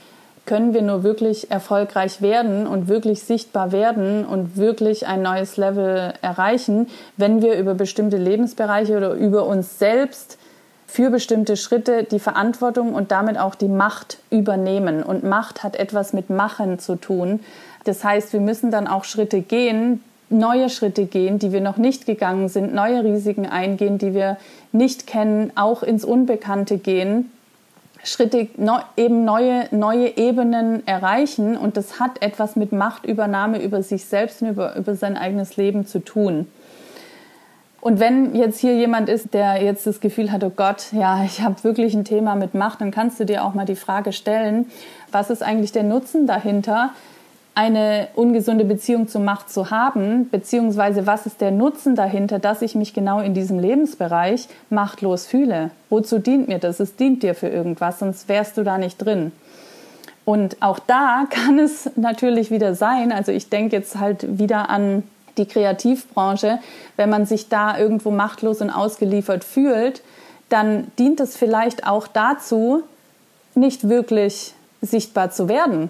[0.45, 6.13] können wir nur wirklich erfolgreich werden und wirklich sichtbar werden und wirklich ein neues Level
[6.21, 6.87] erreichen,
[7.17, 10.37] wenn wir über bestimmte Lebensbereiche oder über uns selbst
[10.85, 15.01] für bestimmte Schritte die Verantwortung und damit auch die Macht übernehmen.
[15.01, 17.39] Und Macht hat etwas mit Machen zu tun.
[17.83, 22.05] Das heißt, wir müssen dann auch Schritte gehen, neue Schritte gehen, die wir noch nicht
[22.05, 24.37] gegangen sind, neue Risiken eingehen, die wir
[24.71, 27.31] nicht kennen, auch ins Unbekannte gehen
[28.05, 34.05] Schritte neu, eben neue, neue Ebenen erreichen und das hat etwas mit Machtübernahme über sich
[34.05, 36.47] selbst und über, über sein eigenes Leben zu tun.
[37.81, 41.41] Und wenn jetzt hier jemand ist, der jetzt das Gefühl hat, oh Gott, ja, ich
[41.41, 44.71] habe wirklich ein Thema mit Macht, dann kannst du dir auch mal die Frage stellen,
[45.11, 46.91] was ist eigentlich der Nutzen dahinter,
[47.55, 52.75] eine ungesunde Beziehung zur Macht zu haben, beziehungsweise was ist der Nutzen dahinter, dass ich
[52.75, 55.71] mich genau in diesem Lebensbereich machtlos fühle?
[55.89, 56.81] Wozu dient mir das?
[56.81, 59.31] Es dient dir für irgendwas, sonst wärst du da nicht drin.
[60.25, 65.03] Und auch da kann es natürlich wieder sein, also ich denke jetzt halt wieder an
[65.37, 66.59] die Kreativbranche,
[66.97, 70.01] wenn man sich da irgendwo machtlos und ausgeliefert fühlt,
[70.49, 72.83] dann dient es vielleicht auch dazu,
[73.53, 75.89] nicht wirklich sichtbar zu werden,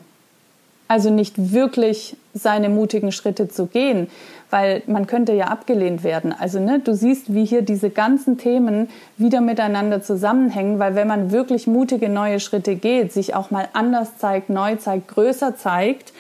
[0.88, 4.08] also nicht wirklich seine mutigen Schritte zu gehen,
[4.52, 6.34] weil man könnte ja abgelehnt werden.
[6.38, 11.32] Also ne, du siehst, wie hier diese ganzen Themen wieder miteinander zusammenhängen, weil wenn man
[11.32, 16.14] wirklich mutige neue Schritte geht, sich auch mal anders zeigt, neu zeigt, größer zeigt,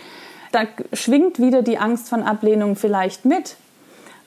[0.51, 0.61] da
[0.93, 3.57] schwingt wieder die Angst von Ablehnung vielleicht mit.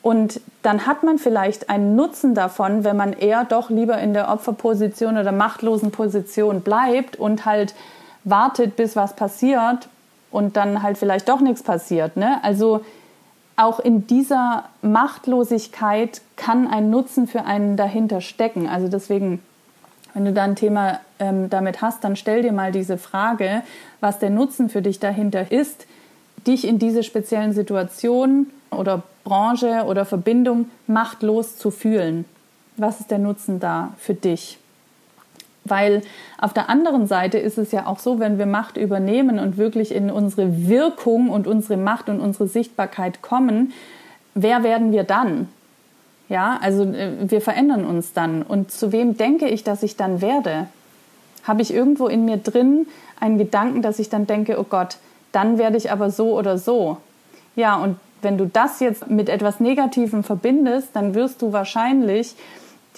[0.01, 4.31] Und dann hat man vielleicht einen Nutzen davon, wenn man eher doch lieber in der
[4.31, 7.75] Opferposition oder machtlosen Position bleibt und halt
[8.25, 9.89] wartet, bis was passiert,
[10.31, 12.17] und dann halt vielleicht doch nichts passiert.
[12.17, 12.43] Ne?
[12.43, 12.85] Also
[13.57, 18.69] auch in dieser Machtlosigkeit kann ein Nutzen für einen dahinter stecken.
[18.69, 19.43] Also deswegen,
[20.15, 23.63] wenn du da ein Thema ähm, damit hast, dann stell dir mal diese Frage,
[24.01, 25.87] was der Nutzen für dich dahinter ist,
[26.47, 32.27] dich in diese speziellen Situationen oder Branche oder Verbindung machtlos zu fühlen.
[32.77, 34.59] Was ist der Nutzen da für dich?
[35.69, 36.03] Weil
[36.39, 39.95] auf der anderen Seite ist es ja auch so, wenn wir Macht übernehmen und wirklich
[39.95, 43.73] in unsere Wirkung und unsere Macht und unsere Sichtbarkeit kommen,
[44.35, 45.49] wer werden wir dann?
[46.29, 48.43] Ja, also äh, wir verändern uns dann.
[48.43, 50.67] Und zu wem denke ich, dass ich dann werde?
[51.45, 52.87] Habe ich irgendwo in mir drin
[53.19, 54.99] einen Gedanken, dass ich dann denke, oh Gott,
[55.33, 56.99] dann werde ich aber so oder so.
[57.57, 62.35] Ja, und wenn du das jetzt mit etwas Negativem verbindest, dann wirst du wahrscheinlich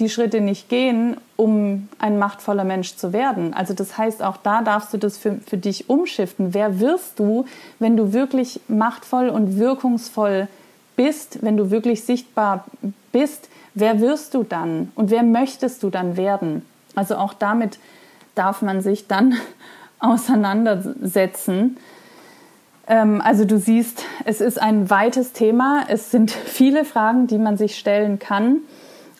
[0.01, 3.55] die Schritte nicht gehen, um ein machtvoller Mensch zu werden.
[3.55, 6.55] Also das heißt, auch da darfst du das für, für dich umschiften.
[6.55, 7.45] Wer wirst du,
[7.79, 10.49] wenn du wirklich machtvoll und wirkungsvoll
[10.97, 12.65] bist, wenn du wirklich sichtbar
[13.13, 13.49] bist?
[13.75, 16.65] Wer wirst du dann und wer möchtest du dann werden?
[16.95, 17.79] Also auch damit
[18.35, 19.35] darf man sich dann
[20.01, 21.77] auseinandersetzen.
[22.87, 25.85] Ähm, also du siehst, es ist ein weites Thema.
[25.89, 28.59] Es sind viele Fragen, die man sich stellen kann.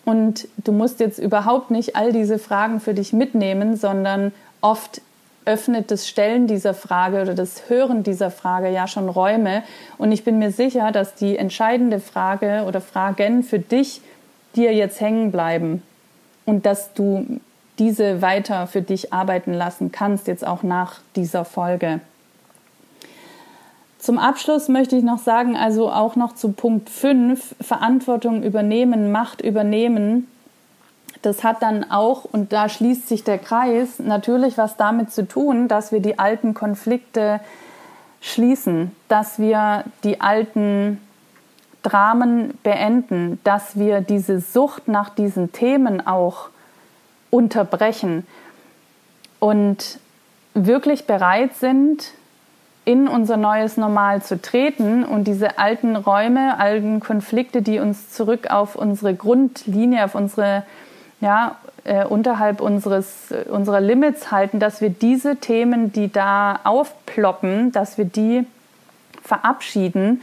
[0.05, 5.01] Und du musst jetzt überhaupt nicht all diese Fragen für dich mitnehmen, sondern oft
[5.45, 9.63] öffnet das Stellen dieser Frage oder das Hören dieser Frage ja schon Räume.
[9.97, 14.01] Und ich bin mir sicher, dass die entscheidende Frage oder Fragen für dich
[14.55, 15.81] dir jetzt hängen bleiben
[16.45, 17.39] und dass du
[17.79, 22.01] diese weiter für dich arbeiten lassen kannst, jetzt auch nach dieser Folge.
[24.01, 29.41] Zum Abschluss möchte ich noch sagen, also auch noch zu Punkt 5, Verantwortung übernehmen, Macht
[29.41, 30.27] übernehmen.
[31.21, 35.67] Das hat dann auch, und da schließt sich der Kreis, natürlich was damit zu tun,
[35.67, 37.41] dass wir die alten Konflikte
[38.21, 40.99] schließen, dass wir die alten
[41.83, 46.49] Dramen beenden, dass wir diese Sucht nach diesen Themen auch
[47.29, 48.25] unterbrechen
[49.39, 49.99] und
[50.55, 52.13] wirklich bereit sind,
[52.83, 58.49] in unser neues Normal zu treten und diese alten Räume, alten Konflikte, die uns zurück
[58.49, 60.63] auf unsere Grundlinie, auf unsere,
[61.19, 67.71] ja, äh, unterhalb unseres, äh, unserer Limits halten, dass wir diese Themen, die da aufploppen,
[67.71, 68.45] dass wir die
[69.23, 70.21] verabschieden,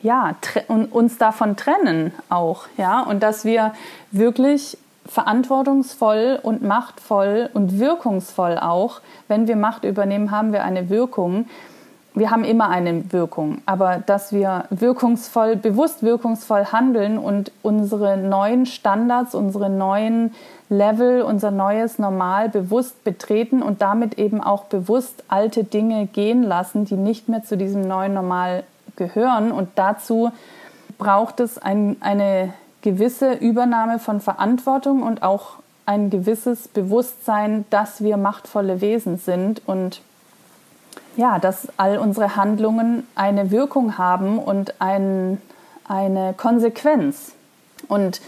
[0.00, 0.36] ja,
[0.68, 3.74] und uns davon trennen auch, ja, und dass wir
[4.12, 11.46] wirklich verantwortungsvoll und machtvoll und wirkungsvoll auch, wenn wir Macht übernehmen, haben wir eine Wirkung,
[12.14, 18.66] wir haben immer eine Wirkung, aber dass wir wirkungsvoll, bewusst wirkungsvoll handeln und unsere neuen
[18.66, 20.34] Standards, unsere neuen
[20.68, 26.84] Level, unser neues Normal bewusst betreten und damit eben auch bewusst alte Dinge gehen lassen,
[26.84, 28.64] die nicht mehr zu diesem neuen Normal
[28.96, 29.52] gehören.
[29.52, 30.30] Und dazu
[30.98, 32.52] braucht es ein, eine
[32.82, 35.54] gewisse Übernahme von Verantwortung und auch
[35.86, 40.02] ein gewisses Bewusstsein, dass wir machtvolle Wesen sind und
[41.18, 45.42] ja, dass all unsere Handlungen eine Wirkung haben und ein,
[45.86, 47.32] eine Konsequenz.
[47.88, 48.20] Und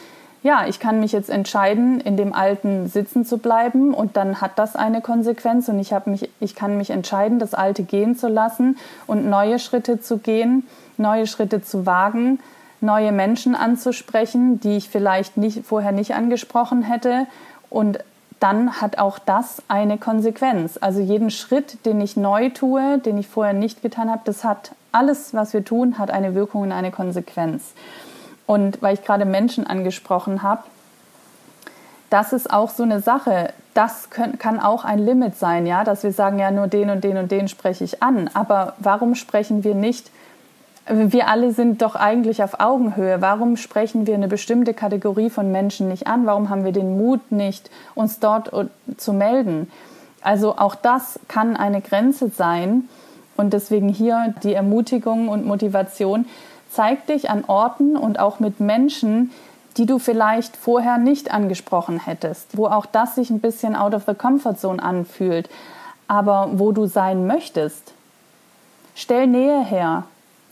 [0.43, 4.59] ja, ich kann mich jetzt entscheiden, in dem Alten sitzen zu bleiben und dann hat
[4.59, 8.77] das eine Konsequenz und ich, mich, ich kann mich entscheiden, das Alte gehen zu lassen
[9.07, 10.67] und neue Schritte zu gehen,
[10.97, 12.41] neue Schritte zu wagen,
[12.81, 17.29] neue Menschen anzusprechen, die ich vielleicht nicht, vorher nicht angesprochen hätte
[17.69, 18.01] und
[18.41, 20.79] dann hat auch das eine Konsequenz.
[20.81, 24.73] Also jeden Schritt, den ich neu tue, den ich vorher nicht getan habe, das hat
[24.93, 27.75] alles, was wir tun, hat eine Wirkung und eine Konsequenz.
[28.47, 30.63] Und weil ich gerade Menschen angesprochen habe,
[32.09, 33.53] das ist auch so eine Sache.
[33.75, 37.05] Das können, kann auch ein Limit sein, ja, dass wir sagen, ja, nur den und
[37.05, 38.29] den und den spreche ich an.
[38.35, 40.11] Aber warum sprechen wir nicht
[40.93, 43.21] wir alle sind doch eigentlich auf Augenhöhe.
[43.21, 46.27] Warum sprechen wir eine bestimmte Kategorie von Menschen nicht an?
[46.27, 48.51] Warum haben wir den Mut nicht, uns dort
[48.97, 49.71] zu melden?
[50.21, 52.89] Also auch das kann eine Grenze sein.
[53.37, 56.27] Und deswegen hier die Ermutigung und Motivation.
[56.71, 59.31] Zeig dich an Orten und auch mit Menschen,
[59.77, 64.05] die du vielleicht vorher nicht angesprochen hättest, wo auch das sich ein bisschen out of
[64.07, 65.49] the comfort zone anfühlt,
[66.09, 67.93] aber wo du sein möchtest.
[68.95, 70.05] Stell Nähe her,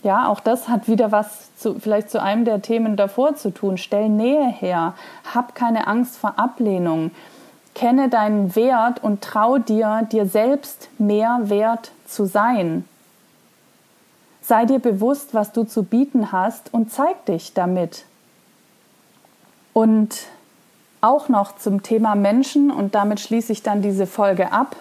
[0.03, 3.77] ja, auch das hat wieder was zu, vielleicht zu einem der Themen davor zu tun.
[3.77, 4.93] Stell Nähe her,
[5.33, 7.11] hab keine Angst vor Ablehnung,
[7.75, 12.85] kenne deinen Wert und trau dir, dir selbst mehr wert zu sein.
[14.41, 18.05] Sei dir bewusst, was du zu bieten hast und zeig dich damit.
[19.73, 20.15] Und
[21.01, 24.75] auch noch zum Thema Menschen, und damit schließe ich dann diese Folge ab.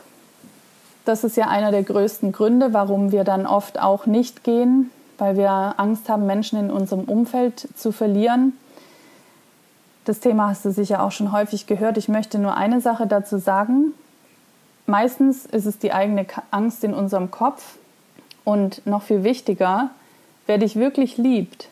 [1.04, 5.36] Das ist ja einer der größten Gründe, warum wir dann oft auch nicht gehen, weil
[5.36, 8.52] wir Angst haben, Menschen in unserem Umfeld zu verlieren.
[10.04, 11.98] Das Thema hast du sicher auch schon häufig gehört.
[11.98, 13.92] Ich möchte nur eine Sache dazu sagen.
[14.86, 17.76] Meistens ist es die eigene Angst in unserem Kopf
[18.44, 19.90] und noch viel wichtiger,
[20.46, 21.68] wer dich wirklich liebt,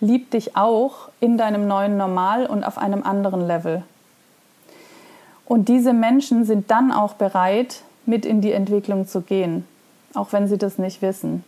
[0.00, 3.84] liebt dich auch in deinem neuen Normal und auf einem anderen Level.
[5.46, 9.64] Und diese Menschen sind dann auch bereit, mit in die Entwicklung zu gehen,
[10.14, 11.44] auch wenn sie das nicht wissen.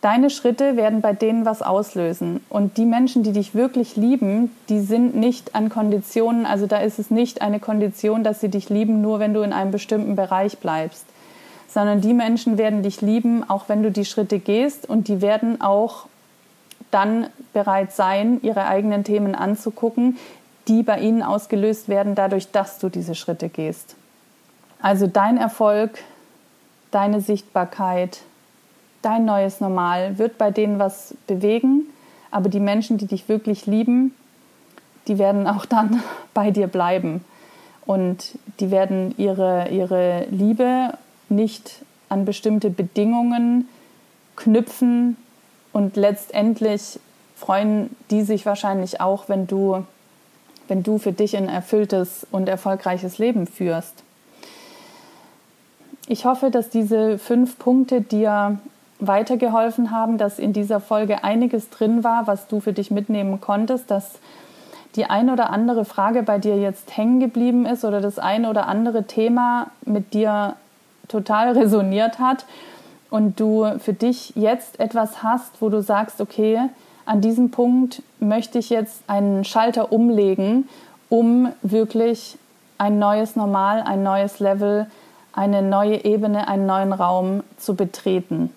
[0.00, 2.40] Deine Schritte werden bei denen was auslösen.
[2.48, 7.00] Und die Menschen, die dich wirklich lieben, die sind nicht an Konditionen, also da ist
[7.00, 10.58] es nicht eine Kondition, dass sie dich lieben, nur wenn du in einem bestimmten Bereich
[10.58, 11.04] bleibst.
[11.68, 15.60] Sondern die Menschen werden dich lieben, auch wenn du die Schritte gehst und die werden
[15.60, 16.06] auch
[16.92, 20.16] dann bereit sein, ihre eigenen Themen anzugucken,
[20.68, 23.96] die bei ihnen ausgelöst werden, dadurch, dass du diese Schritte gehst.
[24.80, 25.98] Also dein Erfolg,
[26.92, 28.20] deine Sichtbarkeit,
[29.02, 31.86] dein neues Normal wird bei denen was bewegen,
[32.30, 34.14] aber die Menschen, die dich wirklich lieben,
[35.06, 36.02] die werden auch dann
[36.34, 37.24] bei dir bleiben.
[37.86, 40.92] Und die werden ihre, ihre Liebe
[41.30, 43.68] nicht an bestimmte Bedingungen
[44.36, 45.16] knüpfen
[45.72, 47.00] und letztendlich
[47.36, 49.84] freuen die sich wahrscheinlich auch, wenn du,
[50.68, 54.02] wenn du für dich ein erfülltes und erfolgreiches Leben führst.
[56.08, 58.58] Ich hoffe, dass diese fünf Punkte dir
[59.00, 63.90] weitergeholfen haben, dass in dieser Folge einiges drin war, was du für dich mitnehmen konntest,
[63.90, 64.18] dass
[64.96, 68.66] die ein oder andere Frage bei dir jetzt hängen geblieben ist oder das ein oder
[68.66, 70.56] andere Thema mit dir
[71.06, 72.44] total resoniert hat
[73.10, 76.60] und du für dich jetzt etwas hast, wo du sagst, okay,
[77.06, 80.68] an diesem Punkt möchte ich jetzt einen Schalter umlegen,
[81.08, 82.36] um wirklich
[82.76, 84.86] ein neues Normal, ein neues Level,
[85.32, 88.52] eine neue Ebene, einen neuen Raum zu betreten.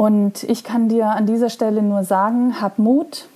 [0.00, 3.26] Und ich kann dir an dieser Stelle nur sagen, hab Mut,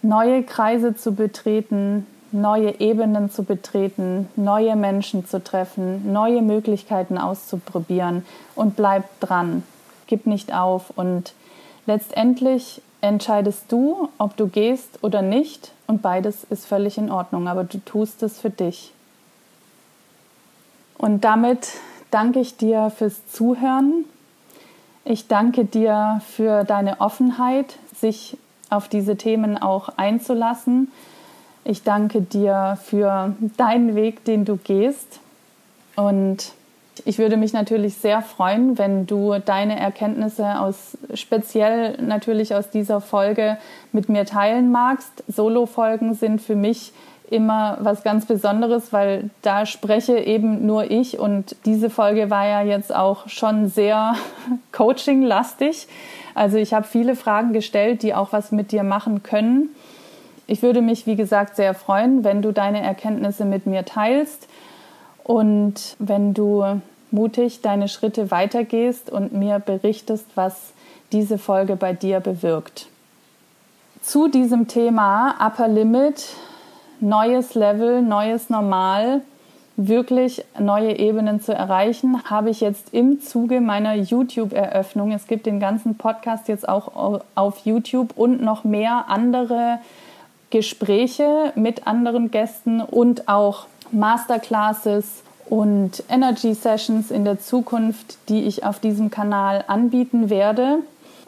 [0.00, 8.24] neue Kreise zu betreten, neue Ebenen zu betreten, neue Menschen zu treffen, neue Möglichkeiten auszuprobieren
[8.54, 9.62] und bleib dran.
[10.06, 11.34] Gib nicht auf und
[11.84, 17.64] letztendlich entscheidest du, ob du gehst oder nicht und beides ist völlig in Ordnung, aber
[17.64, 18.94] du tust es für dich.
[20.96, 21.68] Und damit
[22.10, 24.06] danke ich dir fürs Zuhören.
[25.10, 28.36] Ich danke dir für deine Offenheit, sich
[28.68, 30.92] auf diese Themen auch einzulassen.
[31.64, 35.20] Ich danke dir für deinen Weg, den du gehst.
[35.96, 36.52] Und
[37.06, 43.00] ich würde mich natürlich sehr freuen, wenn du deine Erkenntnisse aus speziell natürlich aus dieser
[43.00, 43.56] Folge
[43.92, 45.24] mit mir teilen magst.
[45.26, 46.92] Solo-Folgen sind für mich
[47.30, 52.62] immer was ganz Besonderes, weil da spreche eben nur ich und diese Folge war ja
[52.62, 54.14] jetzt auch schon sehr
[54.72, 55.88] coaching-lastig.
[56.34, 59.70] Also ich habe viele Fragen gestellt, die auch was mit dir machen können.
[60.46, 64.48] Ich würde mich, wie gesagt, sehr freuen, wenn du deine Erkenntnisse mit mir teilst
[65.24, 70.72] und wenn du mutig deine Schritte weitergehst und mir berichtest, was
[71.12, 72.86] diese Folge bei dir bewirkt.
[74.00, 76.24] Zu diesem Thema Upper Limit
[77.00, 79.22] neues Level, neues Normal,
[79.76, 85.60] wirklich neue Ebenen zu erreichen, habe ich jetzt im Zuge meiner YouTube-Eröffnung, es gibt den
[85.60, 89.78] ganzen Podcast jetzt auch auf YouTube und noch mehr andere
[90.50, 98.64] Gespräche mit anderen Gästen und auch Masterclasses und Energy Sessions in der Zukunft, die ich
[98.64, 100.78] auf diesem Kanal anbieten werde.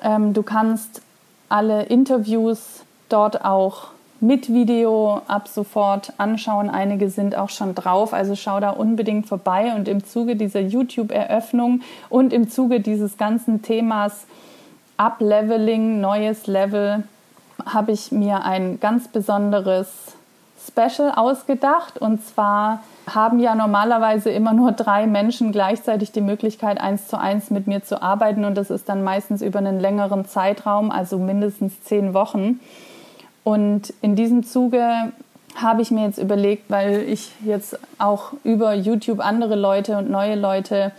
[0.02, 1.02] Ähm, du kannst
[1.48, 3.88] alle Interviews dort auch
[4.20, 6.68] mit Video ab sofort anschauen.
[6.68, 9.72] Einige sind auch schon drauf, also schau da unbedingt vorbei.
[9.74, 14.26] Und im Zuge dieser YouTube-Eröffnung und im Zuge dieses ganzen Themas
[14.98, 17.04] Upleveling, neues Level,
[17.64, 19.88] habe ich mir ein ganz besonderes
[20.66, 21.98] Special ausgedacht.
[21.98, 27.50] Und zwar haben ja normalerweise immer nur drei Menschen gleichzeitig die Möglichkeit, eins zu eins
[27.50, 28.44] mit mir zu arbeiten.
[28.44, 32.60] Und das ist dann meistens über einen längeren Zeitraum, also mindestens zehn Wochen.
[33.44, 35.12] Und in diesem Zuge
[35.56, 40.36] habe ich mir jetzt überlegt, weil ich jetzt auch über YouTube andere Leute und neue
[40.36, 40.92] Leute,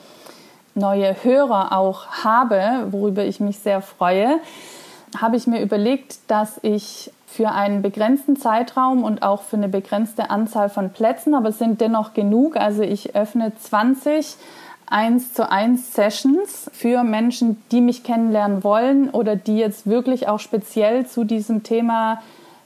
[0.76, 4.40] neue Hörer auch habe, worüber ich mich sehr freue,
[5.20, 10.30] habe ich mir überlegt, dass ich für einen begrenzten Zeitraum und auch für eine begrenzte
[10.30, 14.36] Anzahl von Plätzen, aber es sind dennoch genug, also ich öffne 20
[14.92, 20.40] 1 zu 1 Sessions für Menschen, die mich kennenlernen wollen oder die jetzt wirklich auch
[20.40, 22.22] speziell zu diesem Thema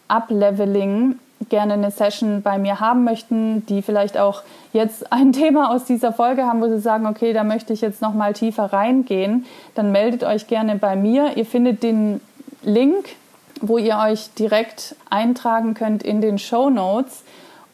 [0.07, 1.19] Upleveling
[1.49, 4.41] gerne eine Session bei mir haben möchten, die vielleicht auch
[4.73, 8.01] jetzt ein Thema aus dieser Folge haben, wo sie sagen, okay, da möchte ich jetzt
[8.01, 9.45] noch mal tiefer reingehen,
[9.75, 11.37] dann meldet euch gerne bei mir.
[11.37, 12.21] Ihr findet den
[12.63, 13.09] Link,
[13.61, 17.23] wo ihr euch direkt eintragen könnt in den Show Notes.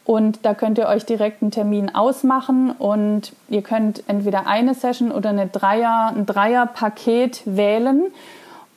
[0.04, 5.12] Und da könnt ihr euch direkt einen Termin ausmachen und ihr könnt entweder eine Session
[5.12, 8.04] oder eine Dreier, ein Dreierpaket wählen.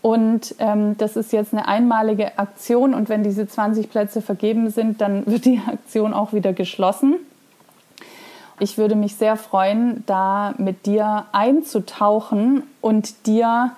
[0.04, 5.02] Und ähm, das ist jetzt eine einmalige Aktion und wenn diese 20 Plätze vergeben sind,
[5.02, 7.16] dann wird die Aktion auch wieder geschlossen.
[8.60, 13.72] Ich würde mich sehr freuen, da mit dir einzutauchen und dir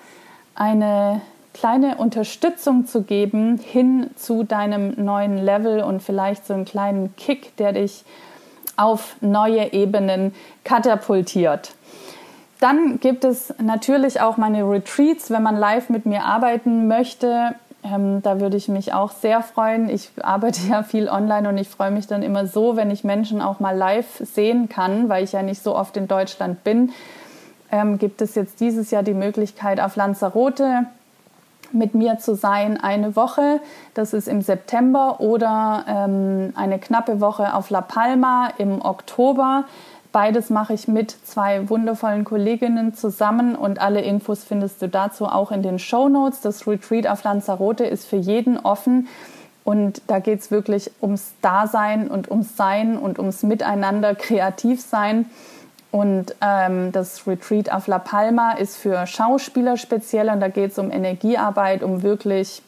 [0.54, 1.22] eine
[1.58, 7.56] kleine Unterstützung zu geben hin zu deinem neuen Level und vielleicht so einen kleinen Kick,
[7.56, 8.04] der dich
[8.76, 11.72] auf neue Ebenen katapultiert.
[12.60, 17.56] Dann gibt es natürlich auch meine Retreats, wenn man live mit mir arbeiten möchte.
[17.82, 19.88] Ähm, da würde ich mich auch sehr freuen.
[19.88, 23.40] Ich arbeite ja viel online und ich freue mich dann immer so, wenn ich Menschen
[23.40, 26.92] auch mal live sehen kann, weil ich ja nicht so oft in Deutschland bin.
[27.72, 30.86] Ähm, gibt es jetzt dieses Jahr die Möglichkeit auf Lanzarote
[31.72, 33.60] mit mir zu sein eine Woche,
[33.94, 39.64] das ist im September, oder ähm, eine knappe Woche auf La Palma im Oktober.
[40.10, 45.52] Beides mache ich mit zwei wundervollen Kolleginnen zusammen und alle Infos findest du dazu auch
[45.52, 46.40] in den Show Notes.
[46.40, 49.08] Das Retreat auf Lanzarote ist für jeden offen
[49.64, 55.26] und da geht es wirklich ums Dasein und ums Sein und ums Miteinander kreativ sein.
[55.90, 60.78] Und ähm, das Retreat auf La Palma ist für Schauspieler speziell und da geht es
[60.78, 62.62] um Energiearbeit, um wirklich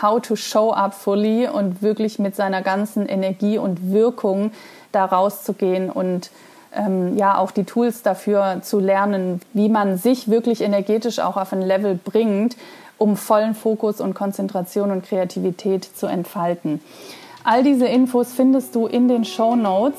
[0.00, 4.52] how to show up fully und wirklich mit seiner ganzen Energie und Wirkung
[4.92, 6.30] da rauszugehen und
[6.74, 11.52] ähm, ja auch die Tools dafür zu lernen, wie man sich wirklich energetisch auch auf
[11.52, 12.56] ein Level bringt,
[12.98, 16.80] um vollen Fokus und Konzentration und Kreativität zu entfalten.
[17.44, 19.98] All diese Infos findest du in den Show Notes.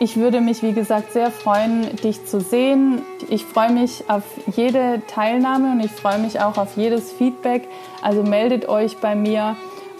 [0.00, 3.02] Ich würde mich, wie gesagt, sehr freuen, dich zu sehen.
[3.28, 4.22] Ich freue mich auf
[4.54, 7.66] jede Teilnahme und ich freue mich auch auf jedes Feedback.
[8.00, 9.56] Also meldet euch bei mir.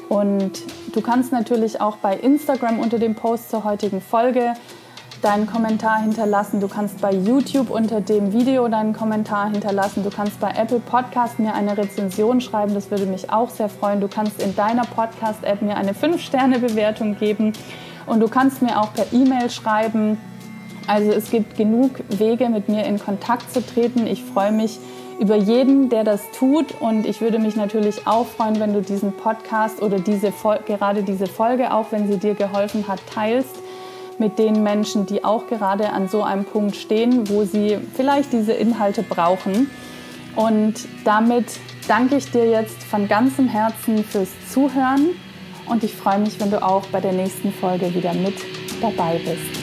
[0.09, 0.63] Und
[0.95, 4.55] du kannst natürlich auch bei Instagram unter dem Post zur heutigen Folge
[5.21, 6.61] deinen Kommentar hinterlassen.
[6.61, 10.05] Du kannst bei YouTube unter dem Video deinen Kommentar hinterlassen.
[10.05, 12.73] Du kannst bei Apple Podcast mir eine Rezension schreiben.
[12.73, 14.01] Das würde mich auch sehr freuen.
[14.01, 17.53] Du kannst in deiner Podcast-App mir eine 5-Sterne-Bewertung geben.
[18.09, 20.19] Und du kannst mir auch per E-Mail schreiben.
[20.87, 24.07] Also es gibt genug Wege, mit mir in Kontakt zu treten.
[24.07, 24.79] Ich freue mich
[25.21, 26.81] über jeden, der das tut.
[26.81, 30.33] Und ich würde mich natürlich auch freuen, wenn du diesen Podcast oder diese,
[30.67, 33.57] gerade diese Folge, auch wenn sie dir geholfen hat, teilst
[34.19, 38.53] mit den Menschen, die auch gerade an so einem Punkt stehen, wo sie vielleicht diese
[38.53, 39.71] Inhalte brauchen.
[40.35, 41.47] Und damit
[41.87, 45.11] danke ich dir jetzt von ganzem Herzen fürs Zuhören
[45.69, 48.35] und ich freue mich, wenn du auch bei der nächsten Folge wieder mit
[48.81, 49.58] dabei bist.